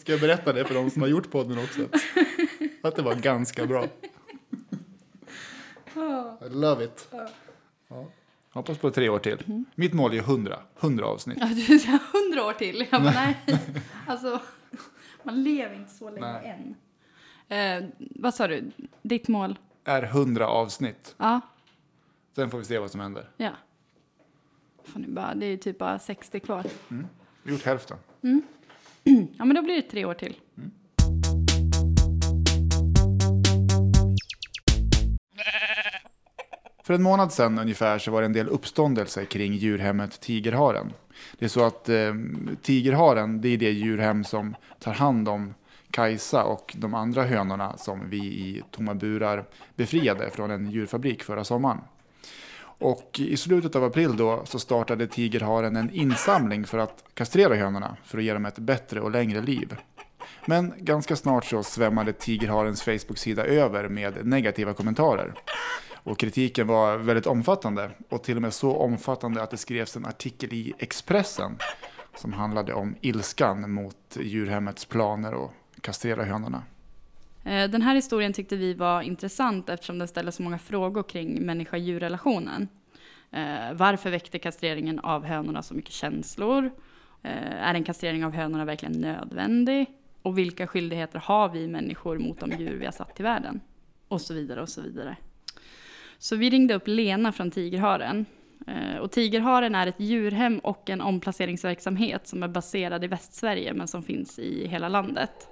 [0.00, 1.80] Ska jag berätta det för de som har gjort podden också?
[2.82, 3.84] Att det var ganska bra.
[6.46, 7.08] I love it.
[7.88, 8.06] Ja.
[8.54, 9.64] Hoppas på tre år till.
[9.74, 10.58] Mitt mål är 100.
[10.80, 11.38] 100 avsnitt.
[11.40, 12.86] Ja, du säger hundra år till.
[12.90, 13.36] Jag bara, nej.
[14.06, 14.40] Alltså,
[15.22, 16.74] man lever inte så länge Nej.
[17.48, 17.84] än.
[17.84, 18.70] Eh, vad sa du?
[19.02, 19.58] Ditt mål?
[19.84, 21.14] Är 100 avsnitt.
[21.18, 21.40] Ja.
[22.36, 23.28] Sen får vi se vad som händer.
[23.36, 23.50] ja.
[24.94, 26.64] Bara, det är ju typ bara 60 kvar.
[26.88, 26.96] Vi
[27.44, 27.96] har gjort hälften.
[29.38, 30.36] Ja, men då blir det tre år till.
[36.86, 40.92] För en månad sedan ungefär så var det en del uppståndelse kring djurhemmet Tigerharen.
[41.38, 42.14] Det är så att eh,
[42.62, 45.54] Tigerharen det är det djurhem som tar hand om
[45.90, 49.44] Kajsa och de andra hönorna som vi i tomma burar
[49.76, 51.80] befriade från en djurfabrik förra sommaren.
[52.78, 57.96] Och i slutet av april då så startade Tigerharen en insamling för att kastrera hönorna
[58.04, 59.76] för att ge dem ett bättre och längre liv.
[60.46, 65.34] Men ganska snart så svämmade Tigerharens Facebook-sida över med negativa kommentarer.
[66.04, 70.06] Och kritiken var väldigt omfattande och till och med så omfattande att det skrevs en
[70.06, 71.56] artikel i Expressen
[72.16, 76.62] som handlade om ilskan mot djurhemmets planer att kastrera hönorna.
[77.44, 81.46] Eh, den här historien tyckte vi var intressant eftersom den ställer så många frågor kring
[81.46, 82.68] människa-djur-relationen.
[83.30, 86.70] Eh, varför väckte kastreringen av hönorna så mycket känslor?
[87.22, 89.86] Eh, är en kastrering av hönorna verkligen nödvändig?
[90.22, 93.60] Och vilka skyldigheter har vi människor mot de djur vi har satt till världen?
[94.08, 95.16] Och så vidare och så vidare.
[96.24, 98.26] Så vi ringde upp Lena från Tigerharen.
[98.66, 103.88] Eh, och Tigerharen är ett djurhem och en omplaceringsverksamhet som är baserad i Västsverige men
[103.88, 105.48] som finns i hela landet.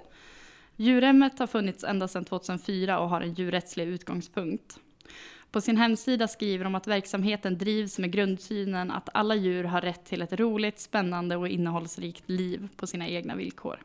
[0.75, 4.79] Djurhemmet har funnits ända sedan 2004 och har en djurrättslig utgångspunkt.
[5.51, 10.05] På sin hemsida skriver de att verksamheten drivs med grundsynen att alla djur har rätt
[10.05, 13.79] till ett roligt, spännande och innehållsrikt liv på sina egna villkor.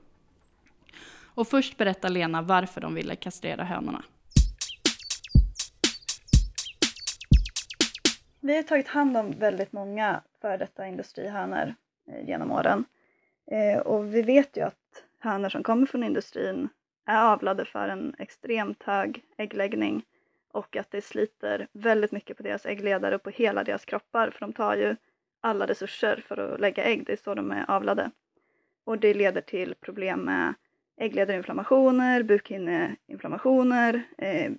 [1.24, 4.02] Och först berättar Lena varför de ville kastrera hönorna.
[8.40, 11.74] Vi har tagit hand om väldigt många före detta industrihönor
[12.10, 12.84] eh, genom åren.
[13.50, 16.68] Eh, och vi vet ju att hönor som kommer från industrin
[17.06, 20.04] är avlade för en extremt hög äggläggning
[20.52, 24.40] och att det sliter väldigt mycket på deras äggledare och på hela deras kroppar för
[24.40, 24.96] de tar ju
[25.40, 28.10] alla resurser för att lägga ägg, det är så de är avlade.
[28.84, 30.54] Och det leder till problem med
[30.96, 34.52] äggledarinflammationer, bukhinneinflammationer, eh,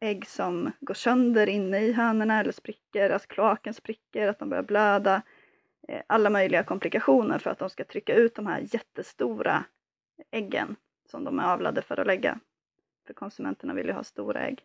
[0.00, 4.62] ägg som går sönder inne i hönorna eller spricker, att kloaken spricker, att de börjar
[4.62, 5.22] blöda.
[5.88, 9.64] Eh, alla möjliga komplikationer för att de ska trycka ut de här jättestora
[10.30, 10.76] äggen
[11.10, 12.40] som de är avlade för att lägga.
[13.06, 14.64] För konsumenterna vill ju ha stora ägg.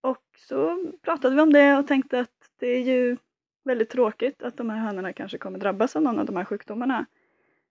[0.00, 3.16] Och så pratade vi om det och tänkte att det är ju
[3.64, 7.06] väldigt tråkigt att de här hönorna kanske kommer drabbas av någon av de här sjukdomarna.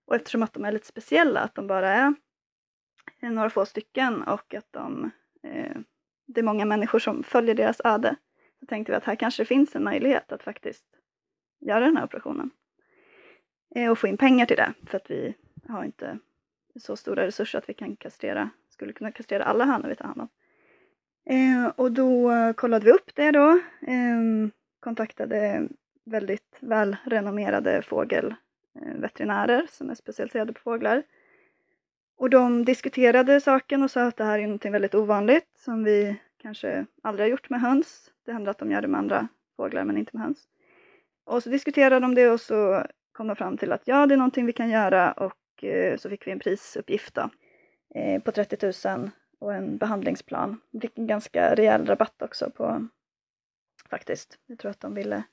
[0.05, 2.15] Och eftersom att de är lite speciella, att de bara
[3.19, 5.11] är några få stycken och att de,
[5.43, 5.77] eh,
[6.25, 8.15] det är många människor som följer deras öde,
[8.59, 10.85] så tänkte vi att här kanske det finns en möjlighet att faktiskt
[11.59, 12.51] göra den här operationen.
[13.75, 15.33] Eh, och få in pengar till det, för att vi
[15.67, 16.19] har inte
[16.75, 20.21] så stora resurser att vi kan kastrera, skulle kunna kastrera alla hönor vi tar hand
[20.21, 20.29] om.
[21.29, 23.49] Eh, och då kollade vi upp det då,
[23.81, 25.67] eh, kontaktade
[26.05, 31.03] väldigt välrenommerade fågelveterinärer som är specialiserade på fåglar.
[32.17, 36.15] Och de diskuterade saken och sa att det här är något väldigt ovanligt som vi
[36.41, 38.11] kanske aldrig har gjort med höns.
[38.25, 40.47] Det händer att de gör det med andra fåglar men inte med höns.
[41.25, 44.17] Och så diskuterade de det och så kom de fram till att ja, det är
[44.17, 47.29] någonting vi kan göra och eh, så fick vi en prisuppgift då,
[47.95, 50.61] eh, på 30 000 och en behandlingsplan.
[50.71, 52.87] Vi fick en ganska rejäl rabatt också på
[53.89, 54.39] faktiskt.
[54.45, 55.23] Jag tror att de ville,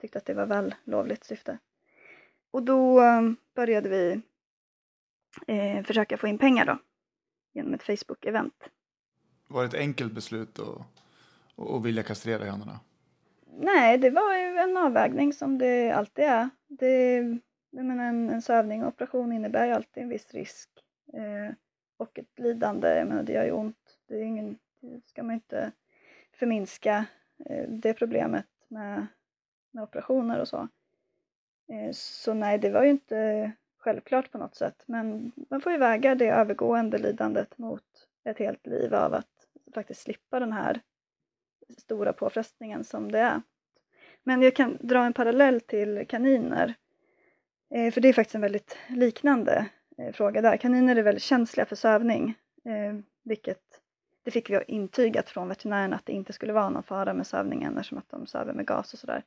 [0.00, 1.58] tyckte att det var vällovligt syfte.
[2.50, 3.22] Och då eh,
[3.54, 4.20] började vi
[5.46, 6.78] eh, försöka få in pengar då
[7.52, 8.68] genom ett Facebook-event.
[9.48, 10.80] Var det ett enkelt beslut att,
[11.56, 12.80] att vilja kastrera hönorna?
[13.58, 16.48] Nej, det var ju en avvägning som det alltid är.
[16.68, 17.14] Det,
[17.70, 20.68] jag menar, en, en sövning och operation innebär ju alltid en viss risk
[21.12, 21.54] eh,
[21.96, 22.88] och ett lidande.
[22.88, 23.98] Jag menar, det gör ju ont.
[24.08, 25.72] Det, är ingen, det ska man inte
[26.32, 27.06] förminska
[27.46, 29.06] eh, det problemet med,
[29.70, 30.68] med operationer och så.
[31.68, 33.52] Eh, så nej, det var ju inte
[33.86, 34.82] självklart på något sätt.
[34.86, 37.82] Men man får ju väga det övergående lidandet mot
[38.24, 39.26] ett helt liv av att
[39.74, 40.80] faktiskt slippa den här
[41.78, 43.42] stora påfrestningen som det är.
[44.22, 46.74] Men jag kan dra en parallell till kaniner.
[47.70, 49.66] Eh, för det är faktiskt en väldigt liknande
[49.98, 50.56] eh, fråga där.
[50.56, 52.34] Kaniner är väldigt känsliga för sövning.
[52.64, 53.62] Eh, vilket
[54.22, 57.76] det fick vi intygat från veterinären att det inte skulle vara någon fara med sövningen
[57.76, 59.22] eftersom att de söver med gas och sådär.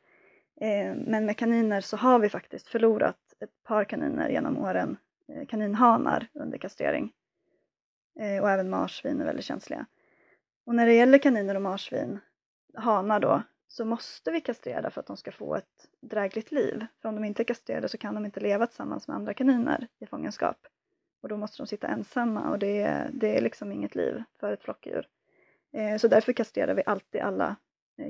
[0.96, 4.98] Men med kaniner så har vi faktiskt förlorat ett par kaniner genom åren,
[5.28, 7.14] eh, kaninhanar under kastrering.
[8.20, 9.86] Eh, och även marsvin är väldigt känsliga.
[10.66, 12.20] Och när det gäller kaniner och marsvin,
[12.74, 16.86] hanar då, så måste vi kastrera för att de ska få ett drägligt liv.
[17.02, 19.88] För om de inte är kastrerade så kan de inte leva tillsammans med andra kaniner
[20.00, 20.58] i fångenskap.
[21.22, 24.54] Och då måste de sitta ensamma och det är, det är liksom inget liv för
[24.54, 25.08] ett flockdjur.
[25.74, 27.56] Eh, så därför kastrerar vi alltid alla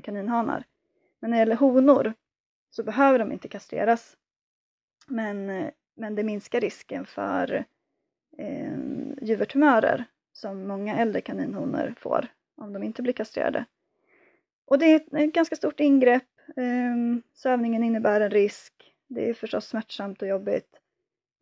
[0.03, 0.63] kaninhanar.
[1.19, 2.13] Men när det gäller honor
[2.69, 4.17] så behöver de inte kastreras.
[5.09, 7.65] Men, men det minskar risken för
[8.37, 8.77] eh,
[9.21, 13.65] juvertumörer som många äldre kaninhonor får om de inte blir kastrerade.
[14.65, 16.23] Och det är ett ganska stort ingrepp.
[16.57, 18.73] Eh, sövningen innebär en risk.
[19.07, 20.79] Det är förstås smärtsamt och jobbigt.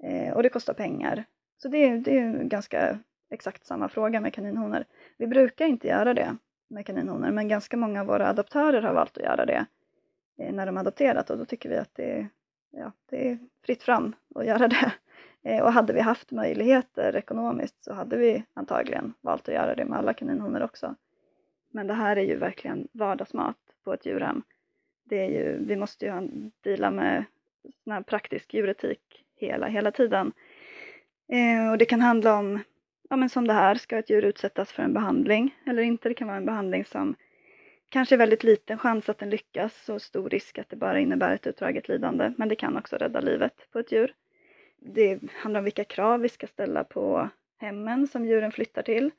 [0.04, 1.26] Eh, och det kostar pengar.
[1.58, 3.00] Så det är, det är ganska
[3.30, 4.86] exakt samma fråga med kaninhonor.
[5.18, 9.18] Vi brukar inte göra det med kaninhonor, men ganska många av våra adoptörer har valt
[9.18, 9.66] att göra det
[10.40, 12.28] eh, när de adopterat och då tycker vi att det,
[12.78, 14.94] ja, det är fritt fram att göra det.
[15.44, 19.86] Eh, och hade vi haft möjligheter ekonomiskt så hade vi antagligen valt att göra det
[19.86, 20.96] med alla kaninhonor också.
[21.72, 24.44] Men det här är ju verkligen vardagsmat på ett djurhem.
[25.04, 26.30] Det är ju, vi måste ju
[26.62, 27.24] dela med
[27.84, 30.32] sån här praktisk djuretik hela, hela tiden.
[31.28, 32.60] Eh, och det kan handla om,
[33.10, 36.10] ja men som det här, ska ett djur utsättas för en behandling eller inte?
[36.10, 37.16] Det kan vara en behandling som
[37.90, 41.48] kanske väldigt liten chans att den lyckas och stor risk att det bara innebär ett
[41.48, 42.34] utdraget lidande.
[42.38, 44.14] Men det kan också rädda livet på ett djur.
[44.80, 49.12] Det handlar om vilka krav vi ska ställa på hemmen som djuren flyttar till.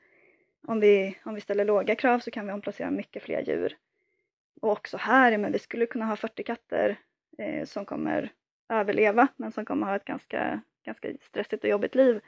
[0.67, 3.77] Om vi, om vi ställer låga krav så kan vi omplacera mycket fler djur.
[4.61, 6.95] Och också här, men vi skulle kunna ha 40 katter
[7.37, 8.31] eh, som kommer
[8.69, 12.21] överleva men som kommer ha ett ganska ganska stressigt och jobbigt liv.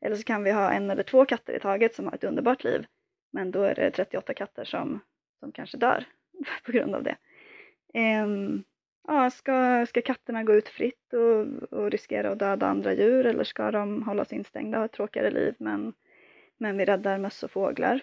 [0.00, 2.64] Eller så kan vi ha en eller två katter i taget som har ett underbart
[2.64, 2.86] liv.
[3.30, 5.00] Men då är det 38 katter som,
[5.40, 6.04] som kanske dör
[6.64, 7.16] på grund av det.
[8.24, 8.64] Um,
[9.08, 13.44] ja, ska, ska katterna gå ut fritt och, och riskera att döda andra djur eller
[13.44, 15.92] ska de hållas instängda och ha ett tråkigare liv men,
[16.58, 18.00] men vi räddar möss och fåglar?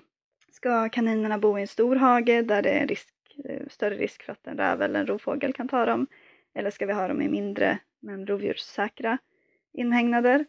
[0.51, 3.13] Ska kaninerna bo i en stor hage där det är risk,
[3.45, 6.07] eh, större risk för att en räv eller en rovfågel kan ta dem?
[6.53, 9.17] Eller ska vi ha dem i mindre men rovdjurssäkra
[9.73, 10.45] inhägnader.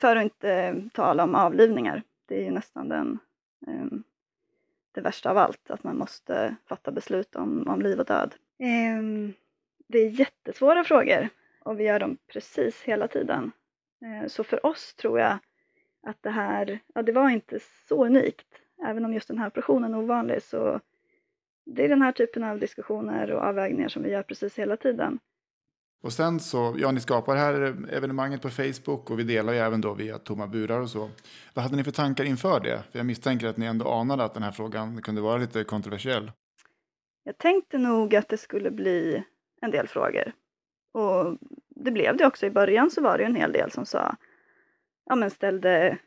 [0.00, 2.02] För att inte tala om avlivningar.
[2.28, 3.18] Det är ju nästan den,
[3.66, 4.04] um,
[4.92, 8.34] det värsta av allt, att man måste fatta beslut om, om liv och död.
[8.98, 9.32] Um,
[9.88, 11.28] det är jättesvåra frågor
[11.60, 13.52] och vi gör dem precis hela tiden.
[14.04, 15.38] Uh, så för oss tror jag
[16.02, 18.46] att det här, ja det var inte så unikt.
[18.82, 20.80] Även om just den här operationen är ovanlig så
[21.64, 25.18] det är den här typen av diskussioner och avvägningar som vi gör precis hela tiden.
[26.02, 29.58] Och sen så, ja ni skapar det här evenemanget på Facebook och vi delar ju
[29.58, 31.10] även då via tomma burar och så.
[31.54, 32.82] Vad hade ni för tankar inför det?
[32.90, 36.32] För jag misstänker att ni ändå anade att den här frågan kunde vara lite kontroversiell.
[37.24, 39.24] Jag tänkte nog att det skulle bli
[39.60, 40.32] en del frågor.
[40.92, 41.36] Och
[41.68, 42.46] det blev det också.
[42.46, 44.16] I början så var det en hel del som sa,
[45.06, 45.98] ja men ställde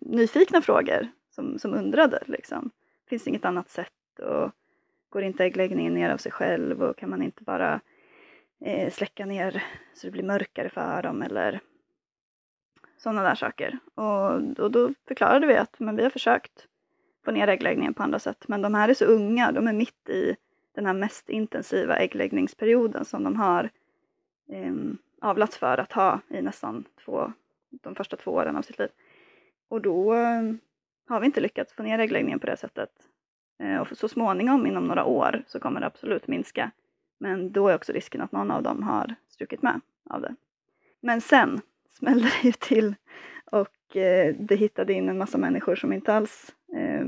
[0.00, 2.70] nyfikna frågor som, som undrade liksom.
[3.08, 4.50] Finns det inget annat sätt och
[5.08, 7.80] går inte äggläggningen ner av sig själv och kan man inte bara
[8.60, 9.64] eh, släcka ner
[9.94, 11.60] så det blir mörkare för dem eller
[12.98, 13.78] sådana där saker.
[13.94, 16.66] Och, och då förklarade vi att men vi har försökt
[17.24, 20.08] få ner äggläggningen på andra sätt men de här är så unga, de är mitt
[20.08, 20.36] i
[20.74, 23.70] den här mest intensiva äggläggningsperioden som de har
[24.48, 24.74] eh,
[25.20, 27.32] avlats för att ha i nästan två,
[27.70, 28.88] de första två åren av sitt liv.
[29.68, 30.42] Och då eh,
[31.08, 32.90] har vi inte lyckats få ner äggläggningen på det sättet.
[33.58, 36.70] Eh, och så småningom, inom några år, så kommer det absolut minska.
[37.18, 40.34] Men då är också risken att någon av dem har strukit med av det.
[41.00, 42.94] Men sen smällde det ju till
[43.44, 47.06] och eh, det hittade in en massa människor som inte alls, eh,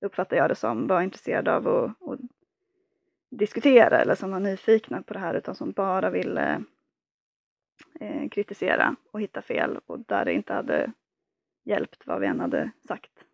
[0.00, 2.20] uppfattar jag det som, var intresserade av att, att
[3.30, 6.64] diskutera eller som var nyfikna på det här utan som bara ville
[8.00, 10.92] eh, kritisera och hitta fel och där det inte hade
[11.64, 13.24] hjälpt vad vi än hade sagt.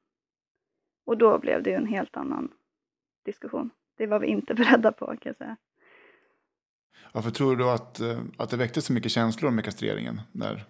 [1.05, 2.53] Och då blev det ju en helt annan
[3.25, 3.71] diskussion.
[3.97, 5.57] Det var vi inte beredda på kan jag säga.
[7.13, 10.65] Varför tror du att, eh, att det väckte så mycket känslor med kastreringen när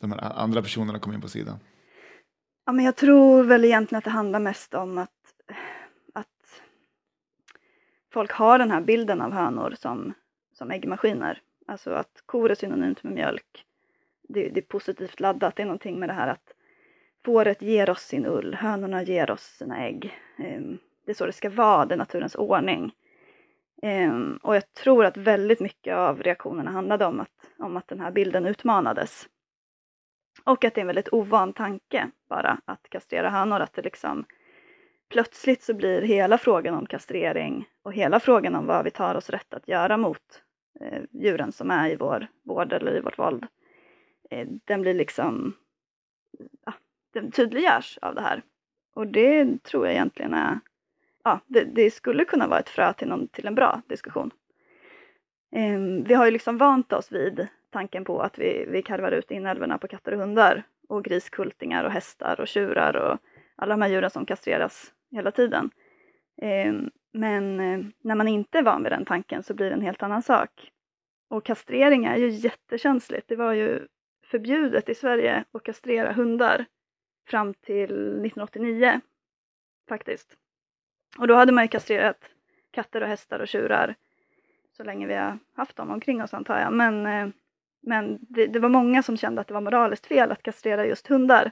[0.00, 1.58] de här andra personerna kom in på sidan?
[2.64, 5.10] Ja, men jag tror väl egentligen att det handlar mest om att,
[6.12, 6.62] att
[8.12, 10.14] folk har den här bilden av hönor som,
[10.52, 11.40] som äggmaskiner.
[11.68, 13.64] Alltså att kor är synonymt med mjölk.
[14.28, 15.56] Det, det är positivt laddat.
[15.56, 16.52] Det är någonting med det här att
[17.24, 20.18] fåret ger oss sin ull, hönorna ger oss sina ägg.
[20.38, 22.92] Ehm, det är så det ska vara, det är naturens ordning.
[23.82, 28.00] Um, och jag tror att väldigt mycket av reaktionerna handlade om att, om att den
[28.00, 29.28] här bilden utmanades.
[30.44, 34.24] Och att det är en väldigt ovan tanke bara att kastrera hönor, att det liksom
[35.08, 39.30] plötsligt så blir hela frågan om kastrering och hela frågan om vad vi tar oss
[39.30, 40.42] rätt att göra mot
[40.80, 43.46] eh, djuren som är i vår vård eller i vårt våld,
[44.30, 45.56] eh, den blir liksom,
[46.64, 46.72] ja,
[47.12, 48.42] den tydliggörs av det här.
[48.94, 50.60] Och det tror jag egentligen är,
[51.26, 54.30] ja, det, det skulle kunna vara ett frö till, någon, till en bra diskussion.
[55.56, 59.30] Um, vi har ju liksom vant oss vid tanken på att vi, vi karvar ut
[59.30, 63.18] inälvorna på katter och hundar och griskultingar och hästar och tjurar och
[63.56, 65.70] alla de här djuren som kastreras hela tiden.
[66.42, 69.82] Um, men eh, när man inte är van vid den tanken så blir det en
[69.82, 70.72] helt annan sak.
[71.30, 73.28] Och kastrering är ju jättekänsligt.
[73.28, 73.86] Det var ju
[74.24, 76.64] förbjudet i Sverige att kastrera hundar
[77.28, 79.00] fram till 1989
[79.88, 80.36] faktiskt.
[81.18, 82.30] Och då hade man ju kastrerat
[82.70, 83.94] katter och hästar och tjurar
[84.76, 86.72] så länge vi har haft dem omkring oss antar jag.
[86.72, 87.28] Men, eh,
[87.82, 91.06] men det, det var många som kände att det var moraliskt fel att kastrera just
[91.06, 91.50] hundar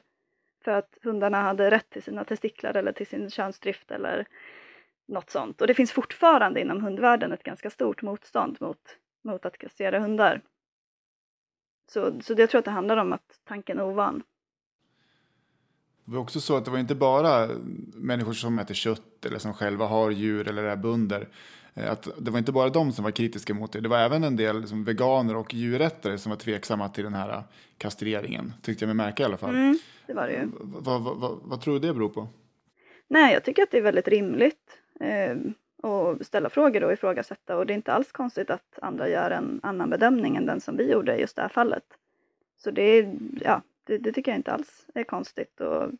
[0.64, 4.26] för att hundarna hade rätt till sina testiklar eller till sin könsdrift eller
[5.08, 5.60] något sånt.
[5.60, 10.40] Och det finns fortfarande inom hundvärlden ett ganska stort motstånd mot, mot att kastrera hundar.
[11.86, 14.22] Så, så jag tror att det handlar om att tanken är ovan.
[16.04, 17.48] Det var också så att det var inte bara
[17.94, 21.28] människor som äter kött eller som själva har djur eller är bönder.
[21.74, 23.80] Eh, att det var inte bara de som var kritiska mot det.
[23.80, 27.42] Det var även en del liksom, veganer och djurättare som var tveksamma till den här
[27.78, 28.52] kastreringen.
[28.62, 29.54] Tyckte jag mig märka i alla fall.
[29.54, 30.50] Mm, det var det ju.
[30.60, 32.28] Vad, vad, vad, vad tror du det beror på?
[33.08, 35.36] Nej, jag tycker att det är väldigt rimligt eh,
[35.90, 39.60] att ställa frågor och ifrågasätta och det är inte alls konstigt att andra gör en
[39.62, 41.84] annan bedömning än den som vi gjorde i just det här fallet.
[42.56, 45.90] Så det, är, ja, det, det tycker jag inte alls är konstigt och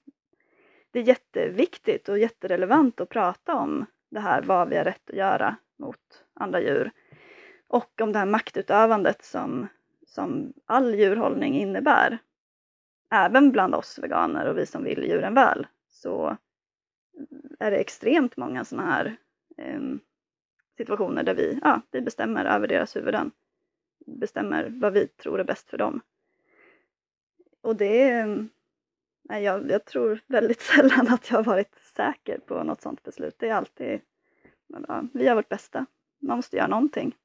[0.91, 5.17] det är jätteviktigt och jätterelevant att prata om det här, vad vi har rätt att
[5.17, 6.91] göra mot andra djur.
[7.69, 9.67] Och om det här maktutövandet som,
[10.07, 12.19] som all djurhållning innebär.
[13.11, 16.37] Även bland oss veganer och vi som vill djuren väl så
[17.59, 19.17] är det extremt många sådana här
[19.57, 19.81] eh,
[20.77, 23.31] situationer där vi, ja, vi bestämmer över deras huvuden.
[24.07, 26.01] Bestämmer vad vi tror är bäst för dem.
[27.65, 28.27] Och det
[29.23, 33.35] nej, jag, jag tror väldigt sällan att jag har varit säker på något sådant beslut.
[33.39, 34.01] Det är alltid,
[34.89, 35.87] ja, vi gör vårt bästa.
[36.19, 37.17] Man måste göra någonting.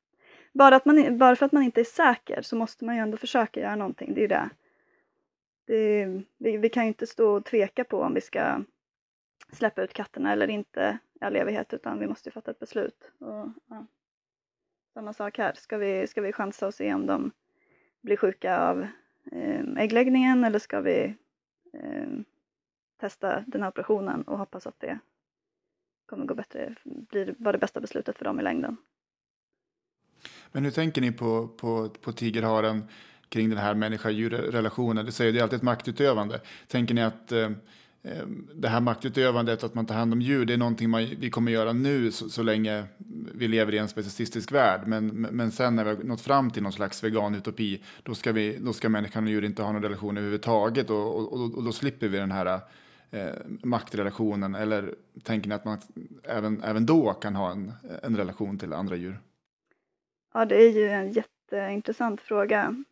[0.53, 3.17] Bara, att man, bara för att man inte är säker så måste man ju ändå
[3.17, 4.13] försöka göra någonting.
[4.13, 4.49] Det är ju det.
[5.65, 6.05] det
[6.37, 8.63] vi, vi kan ju inte stå och tveka på om vi ska
[9.51, 13.11] släppa ut katterna eller inte i all evighet utan vi måste fatta ett beslut.
[13.19, 13.85] Och, ja.
[14.93, 17.31] Samma sak här, ska vi, ska vi chansa och se om de
[18.01, 18.87] blir sjuka av
[19.77, 21.15] äggläggningen eller ska vi
[21.73, 22.09] eh,
[22.99, 24.99] testa den här operationen och hoppas att det
[26.05, 28.77] kommer gå bättre, blir, vara det bästa beslutet för dem i längden.
[30.51, 32.83] Men hur tänker ni på, på, på tigerharen
[33.29, 35.05] kring den här människa-djur-relationen?
[35.05, 36.41] Du säger det är alltid ett maktutövande.
[36.67, 37.51] Tänker ni att eh, eh,
[38.03, 41.29] Ehm, det här maktutövandet, att man tar hand om djur, det är någonting man, vi
[41.29, 42.85] kommer göra nu så, så, länge
[43.33, 44.81] vi lever i en specialistisk värld.
[44.87, 48.57] Men, men sen när vi har nått fram till någon slags vegan-utopi, då ska, vi,
[48.57, 51.71] då ska människan och djur inte ha någon relation överhuvudtaget och, och, och, och då
[51.71, 52.59] slipper vi den här
[53.11, 53.33] eh,
[53.63, 54.55] maktrelationen.
[54.55, 55.77] Eller tänker ni att man
[56.23, 57.71] även, även då kan ha en,
[58.03, 59.19] en relation till andra djur?
[60.33, 62.83] Ja, det är ju en jätteintressant fråga.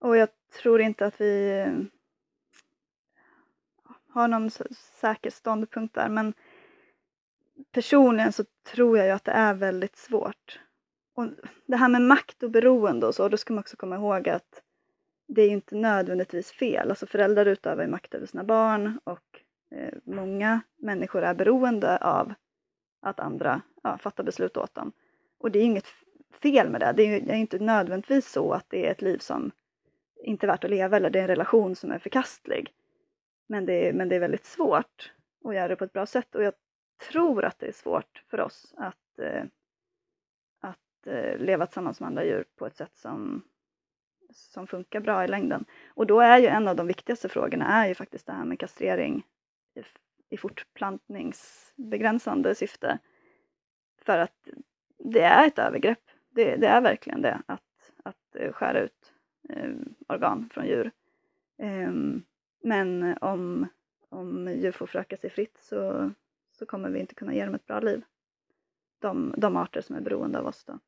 [0.00, 0.28] Och jag
[0.62, 1.66] tror inte att vi
[4.14, 4.50] har någon
[5.00, 6.34] säker ståndpunkt där men
[7.72, 10.60] personligen så tror jag ju att det är väldigt svårt.
[11.14, 11.26] Och
[11.66, 14.62] det här med makt och beroende och så, då ska man också komma ihåg att
[15.26, 16.90] det är ju inte nödvändigtvis fel.
[16.90, 19.40] Alltså föräldrar utövar ju makt över sina barn och
[19.70, 22.34] eh, många människor är beroende av
[23.02, 24.92] att andra ja, fattar beslut åt dem.
[25.38, 25.86] Och det är inget
[26.42, 26.92] fel med det.
[26.96, 29.50] Det är, det är inte nödvändigtvis så att det är ett liv som
[30.16, 32.72] inte är värt att leva eller det är en relation som är förkastlig.
[33.46, 35.12] Men det, är, men det är väldigt svårt
[35.44, 36.54] att göra det på ett bra sätt och jag
[37.10, 39.44] tror att det är svårt för oss att, eh,
[40.60, 43.42] att eh, leva tillsammans med andra djur på ett sätt som,
[44.30, 45.64] som funkar bra i längden.
[45.88, 48.58] Och då är ju en av de viktigaste frågorna är ju faktiskt det här med
[48.58, 49.26] kastrering
[49.74, 49.82] i,
[50.34, 52.98] i fortplantningsbegränsande syfte.
[54.02, 54.48] För att
[54.98, 56.10] det är ett övergrepp.
[56.30, 59.12] Det, det är verkligen det, att, att eh, skära ut
[59.48, 59.70] eh,
[60.08, 60.90] organ från djur.
[61.58, 62.24] Um,
[62.64, 63.68] men eh, om,
[64.08, 66.10] om djur får föröka sig fritt så,
[66.52, 68.02] så kommer vi inte kunna ge dem ett bra liv.
[68.98, 70.78] De, de arter som är beroende av oss då.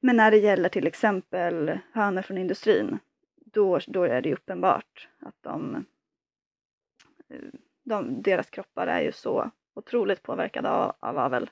[0.00, 2.98] Men när det gäller till exempel hönor från industrin,
[3.34, 5.84] då, då är det uppenbart att de,
[7.28, 7.40] eh,
[7.82, 11.50] de, deras kroppar är ju så otroligt påverkade av, av avel.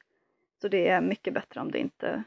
[0.60, 2.24] Så det är mycket bättre om det inte,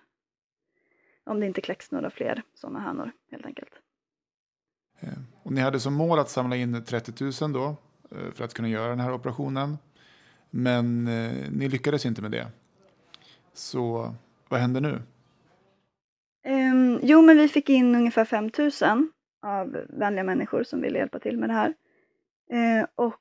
[1.23, 3.82] om det inte kläcks några fler sådana hönor helt enkelt.
[5.03, 7.75] Eh, och ni hade som mål att samla in 30 000 då
[8.11, 9.77] eh, för att kunna göra den här operationen.
[10.49, 12.47] Men eh, ni lyckades inte med det.
[13.53, 14.13] Så
[14.49, 15.01] vad händer nu?
[16.47, 19.07] Um, jo, men vi fick in ungefär 5 000
[19.41, 21.73] av vänliga människor som ville hjälpa till med det här.
[22.53, 23.19] Uh, och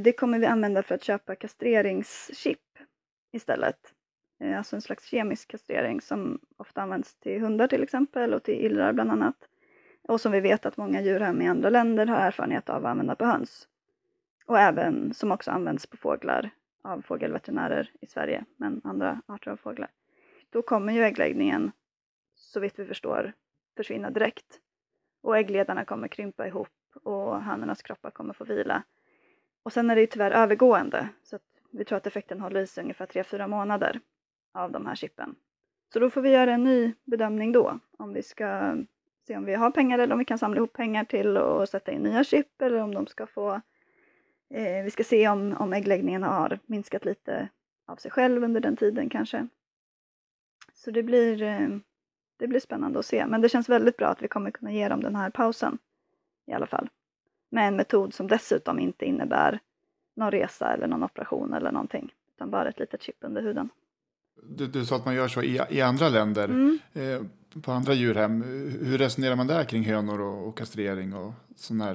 [0.00, 2.58] det kommer vi använda för att köpa kastreringschip
[3.32, 3.76] istället.
[4.56, 8.92] Alltså en slags kemisk kastrering som ofta används till hundar till exempel och till illrar
[8.92, 9.49] bland annat.
[10.10, 13.14] Och som vi vet att många djurhem i andra länder har erfarenhet av att använda
[13.14, 13.68] på höns.
[14.46, 16.50] Och även som också används på fåglar
[16.82, 19.90] av fågelveterinärer i Sverige, men andra arter av fåglar.
[20.50, 21.72] Då kommer ju äggläggningen,
[22.34, 23.32] så vitt vi förstår,
[23.76, 24.60] försvinna direkt.
[25.22, 26.68] Och äggledarna kommer krympa ihop
[27.02, 28.82] och hönornas kroppar kommer få vila.
[29.62, 32.66] Och sen är det ju tyvärr övergående, så att vi tror att effekten håller i
[32.66, 34.00] sig ungefär 3-4 månader
[34.52, 35.34] av de här chippen.
[35.92, 38.76] Så då får vi göra en ny bedömning då, om vi ska
[39.30, 41.92] se om vi har pengar eller om vi kan samla ihop pengar till att sätta
[41.92, 43.60] in nya chip eller om de ska få
[44.50, 47.48] eh, vi ska se om, om äggläggningen har minskat lite
[47.86, 49.48] av sig själv under den tiden kanske.
[50.74, 51.68] Så det blir, eh,
[52.36, 53.26] det blir spännande att se.
[53.26, 55.78] Men det känns väldigt bra att vi kommer kunna ge dem den här pausen
[56.46, 56.88] i alla fall.
[57.50, 59.58] Med en metod som dessutom inte innebär
[60.16, 62.12] någon resa eller någon operation eller någonting.
[62.34, 63.68] Utan bara ett litet chip under huden.
[64.42, 66.78] Du, du sa att man gör så i, i andra länder, Mm.
[66.94, 67.20] eh,
[67.62, 68.42] på andra djurhem.
[68.84, 71.94] Hur resonerar man där kring hönor och, och kastrering och sån här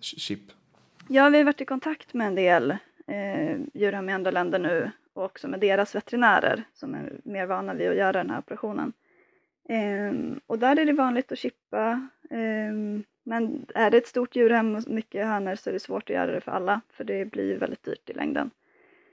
[0.00, 0.40] ch- chip?
[1.08, 2.70] Ja, vi har varit i kontakt med en del
[3.06, 7.74] eh, djurhem i andra länder nu och också med deras veterinärer som är mer vana
[7.74, 8.92] vid att göra den här operationen.
[9.68, 12.08] Ehm, och där är det vanligt att chippa.
[12.30, 16.16] Ehm, men är det ett stort djurhem och mycket hönor så är det svårt att
[16.16, 18.50] göra det för alla för det blir väldigt dyrt i längden.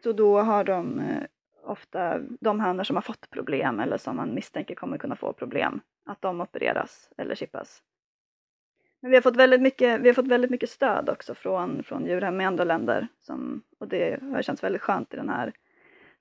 [0.04, 1.24] Så då har de eh,
[1.70, 5.82] ofta de hönor som har fått problem eller som man misstänker kommer kunna få problem,
[6.06, 7.84] att de opereras eller chippas.
[9.00, 12.06] Men vi har fått väldigt mycket, vi har fått väldigt mycket stöd också från, från
[12.06, 13.08] djurhem i andra länder.
[13.20, 15.54] Som, och det har känts väldigt skönt i den här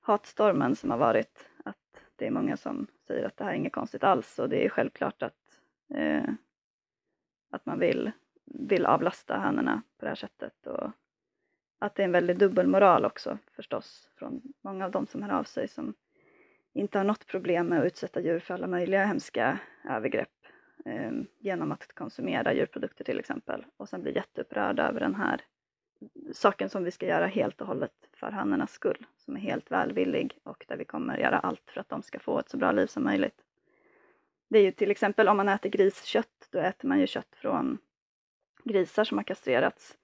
[0.00, 1.50] hatstormen som har varit.
[1.64, 1.76] Att
[2.16, 4.68] det är många som säger att det här är inget konstigt alls och det är
[4.68, 5.60] självklart att,
[5.94, 6.24] eh,
[7.50, 8.10] att man vill,
[8.44, 10.66] vill avlasta hönorna på det här sättet.
[10.66, 10.90] Och
[11.78, 15.44] att det är en väldigt dubbelmoral också förstås från många av de som hör av
[15.44, 15.94] sig som
[16.72, 19.58] inte har något problem med att utsätta djur för alla möjliga hemska
[19.88, 20.46] övergrepp
[20.84, 25.40] eh, genom att konsumera djurprodukter till exempel och sen blir jätteupprörda över den här
[26.32, 30.38] saken som vi ska göra helt och hållet för hannarnas skull, som är helt välvillig
[30.42, 32.86] och där vi kommer göra allt för att de ska få ett så bra liv
[32.86, 33.44] som möjligt.
[34.48, 37.78] Det är ju till exempel om man äter griskött, då äter man ju kött från
[38.64, 39.96] grisar som har kastrerats.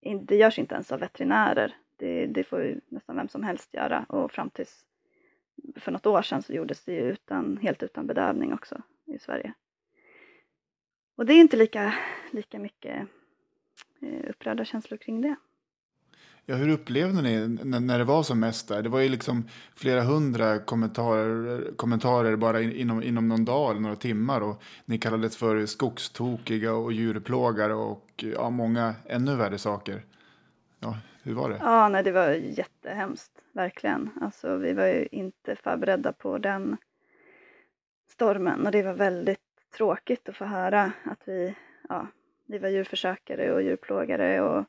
[0.00, 1.76] Det görs inte ens av veterinärer.
[1.96, 4.86] Det, det får ju nästan vem som helst göra och fram tills
[5.76, 9.52] för något år sedan så gjordes det ju utan, helt utan bedövning också i Sverige.
[11.16, 11.94] Och det är inte lika,
[12.30, 13.08] lika mycket
[14.00, 15.36] eh, upprörda känslor kring det.
[16.48, 18.82] Ja, hur upplevde ni när, när det var som mest där?
[18.82, 23.80] Det var ju liksom flera hundra kommentarer, kommentarer bara in, inom, inom någon dag eller
[23.80, 24.40] några timmar.
[24.40, 30.04] Och ni kallades för skogstokiga och djurplågare och ja, många ännu värre saker.
[30.80, 31.56] Ja, hur var det?
[31.60, 34.10] Ja, nej, det var jättehemskt, verkligen.
[34.20, 36.76] Alltså, vi var ju inte förberedda på den
[38.10, 39.40] stormen och det var väldigt
[39.76, 41.54] tråkigt att få höra att vi,
[41.88, 42.06] ja,
[42.46, 44.64] vi var djurförsökare och djurplågare och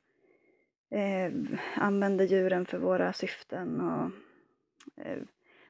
[0.92, 1.32] eh,
[1.76, 3.82] använde djuren för våra syften.
[3.82, 4.12] Och,
[5.06, 5.18] eh,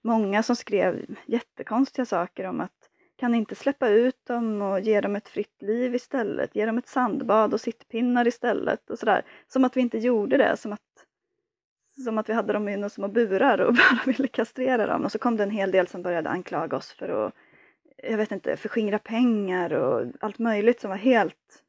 [0.01, 5.15] många som skrev jättekonstiga saker om att kan inte släppa ut dem och ge dem
[5.15, 9.26] ett fritt liv istället, ge dem ett sandbad och sittpinnar istället och sådär.
[9.47, 10.82] Som att vi inte gjorde det, som att,
[12.03, 15.05] som att vi hade dem i några små burar och bara ville kastrera dem.
[15.05, 17.34] Och så kom det en hel del som började anklaga oss för att,
[18.03, 21.63] jag vet inte, förskingra pengar och allt möjligt som var helt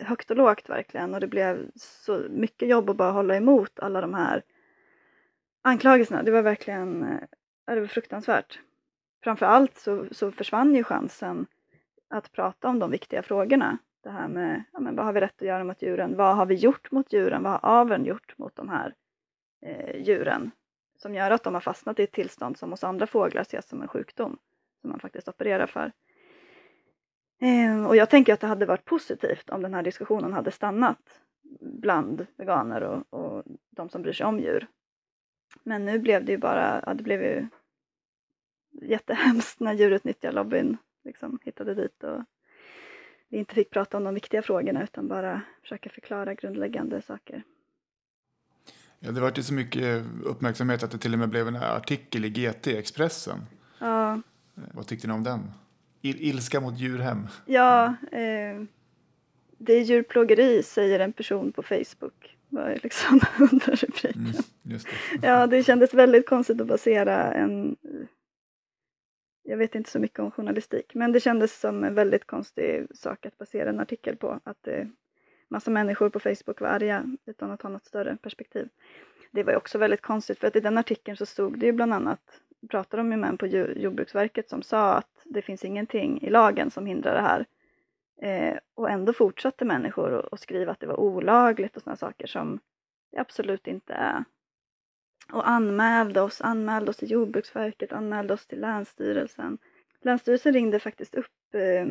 [0.00, 1.14] högt och lågt verkligen.
[1.14, 4.42] Och det blev så mycket jobb att bara hålla emot alla de här
[5.62, 6.22] anklagelserna.
[6.22, 7.20] Det var verkligen, eh,
[7.66, 8.60] det var fruktansvärt.
[9.24, 11.46] Framför allt så, så försvann ju chansen
[12.10, 13.78] att prata om de viktiga frågorna.
[14.02, 16.16] Det här med ja, men vad har vi rätt att göra mot djuren?
[16.16, 17.42] Vad har vi gjort mot djuren?
[17.42, 18.94] Vad har aveln gjort mot de här
[19.62, 20.50] eh, djuren?
[20.96, 23.82] Som gör att de har fastnat i ett tillstånd som hos andra fåglar ses som
[23.82, 24.38] en sjukdom
[24.80, 25.92] som man faktiskt opererar för.
[27.42, 31.20] Eh, och jag tänker att det hade varit positivt om den här diskussionen hade stannat
[31.60, 34.66] bland veganer och, och de som bryr sig om djur.
[35.62, 37.48] Men nu blev det ju bara, ja, det blev ju
[38.82, 42.22] jättehemskt när djurutnyttjarlobbyn liksom hittade dit och
[43.28, 47.42] vi inte fick prata om de viktiga frågorna utan bara försöka förklara grundläggande saker.
[48.98, 52.24] Ja, det var ju så mycket uppmärksamhet att det till och med blev en artikel
[52.24, 53.38] i GT, Expressen.
[53.78, 54.20] Ja,
[54.54, 55.40] Vad tyckte ni om den?
[56.02, 57.26] Il ilska mot djurhem.
[57.46, 58.62] ja eh,
[59.58, 62.36] det är djurplågeri säger en person på Facebook.
[62.48, 64.12] var liksom underrubriken.
[64.14, 64.32] Mm,
[64.62, 65.26] just det.
[65.26, 67.76] Ja, det kändes väldigt konstigt att basera en...
[69.42, 73.26] Jag vet inte så mycket om journalistik, men det kändes som en väldigt konstig sak
[73.26, 74.40] att basera en artikel på.
[74.44, 74.86] Att eh,
[75.48, 78.68] massa människor på Facebook var arga utan att ha något större perspektiv.
[79.30, 81.72] Det var ju också väldigt konstigt för att i den artikeln så stod det ju
[81.72, 86.22] bland annat, pratade de ju med en på Jordbruksverket som sa att det finns ingenting
[86.22, 87.46] i lagen som hindrar det här.
[88.22, 92.60] Eh, och ändå fortsatte människor att- skriva att det var olagligt och sådana saker som
[93.12, 94.24] det absolut inte är.
[95.32, 99.58] Och anmälde oss, anmälde oss till Jordbruksverket, anmälde oss till Länsstyrelsen.
[100.00, 101.86] Länsstyrelsen ringde faktiskt upp eh,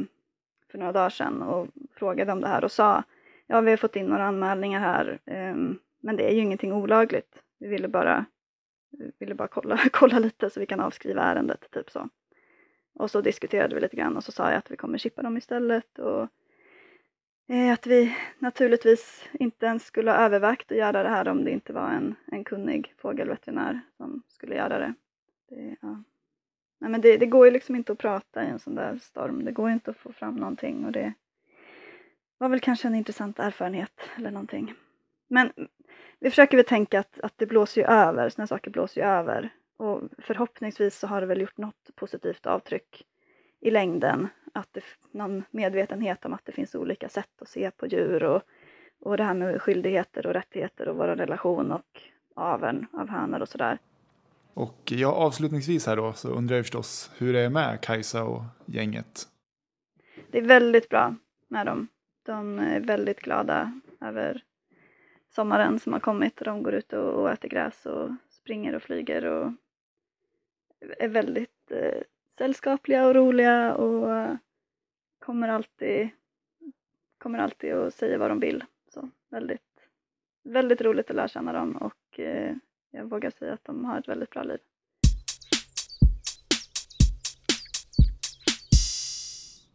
[0.72, 3.04] för några dagar sedan och frågade om det här och sa
[3.48, 5.56] ja, vi har fått in några anmälningar här, eh,
[6.00, 7.42] men det är ju ingenting olagligt.
[7.60, 8.26] Vi ville bara,
[9.20, 12.10] ville bara kolla, kolla lite så vi kan avskriva ärendet, typ så.
[12.94, 15.38] Och så diskuterade vi lite grann och så sa jag att vi kommer chippa dem
[15.38, 16.28] istället och
[17.48, 21.52] eh, att vi naturligtvis inte ens skulle ha övervägt att göra det här om det
[21.52, 24.94] inte var en, en kunnig fågelveterinär som skulle göra det.
[25.50, 26.04] det ja.
[26.80, 29.46] Nej, men det, det går ju liksom inte att prata i en sån där storm.
[29.46, 31.14] Det går inte att få fram någonting och det
[32.38, 34.74] var väl kanske en intressant erfarenhet eller någonting.
[35.32, 35.52] Men
[36.20, 39.50] vi försöker väl tänka att, att det blåser ju över, sådana saker blåser ju över.
[39.78, 43.06] Och förhoppningsvis så har det väl gjort något positivt avtryck
[43.62, 44.28] i längden.
[44.54, 48.42] Att det, någon medvetenhet om att det finns olika sätt att se på djur och,
[49.02, 52.02] och det här med skyldigheter och rättigheter och vår relation och
[52.36, 53.78] aveln av hönor och sådär.
[54.54, 58.44] Och ja, avslutningsvis här då så undrar jag förstås hur det är med Kajsa och
[58.66, 59.28] gänget.
[60.32, 61.16] Det är väldigt bra
[61.48, 61.88] med dem.
[62.26, 64.44] De är väldigt glada över
[65.32, 68.84] sommaren som har kommit och de går ut och, och äter gräs och springer och
[68.84, 69.52] flyger och
[71.00, 72.02] är väldigt eh,
[72.38, 74.36] sällskapliga och roliga och eh,
[75.20, 76.10] kommer alltid,
[77.18, 78.64] kommer alltid och säger vad de vill.
[78.94, 79.88] Så väldigt,
[80.44, 82.56] väldigt roligt att lära känna dem och eh,
[82.92, 84.60] jag vågar säga att de har ett väldigt bra liv.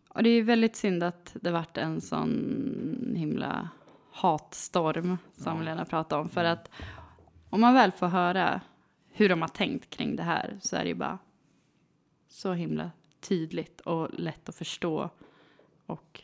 [0.08, 3.70] Och det är ju väldigt synd att det vart en sån himla
[4.26, 6.28] hatstorm som Lena pratade om.
[6.28, 6.70] För att
[7.50, 8.60] om man väl får höra
[9.08, 11.18] hur de har tänkt kring det här så är det ju bara
[12.28, 15.10] så himla tydligt och lätt att förstå
[15.86, 16.22] och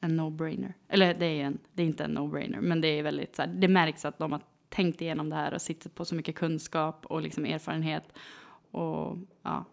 [0.00, 0.72] en no-brainer.
[0.88, 3.48] Eller det är, en, det är inte en no-brainer, men det är väldigt så här,
[3.48, 7.06] det märks att de har tänkt igenom det här och sitter på så mycket kunskap
[7.06, 8.04] och liksom erfarenhet.
[8.70, 9.64] Och ja,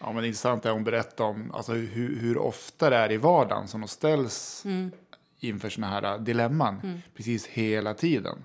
[0.00, 3.12] Ja, men det intressanta är att hon berättar om alltså, hur, hur ofta det är
[3.12, 4.64] i vardagen som de ställs
[5.40, 7.02] inför sådana här dilemman.
[7.14, 8.44] Precis hela tiden.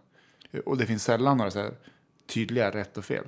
[0.65, 1.69] Och det finns sällan några så
[2.27, 3.25] tydliga rätt och fel.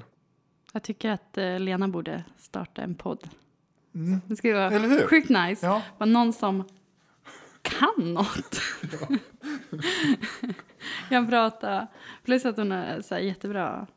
[0.73, 3.29] jag tycker att eh, Lena borde starta en podd.
[4.25, 5.07] Det skulle vara Eller hur?
[5.07, 5.65] sjukt nice.
[5.65, 5.81] Ja.
[5.97, 6.63] Bara någon som
[7.61, 8.61] kan något.
[11.09, 11.87] kan prata.
[12.23, 13.87] Plus att hon har så jättebra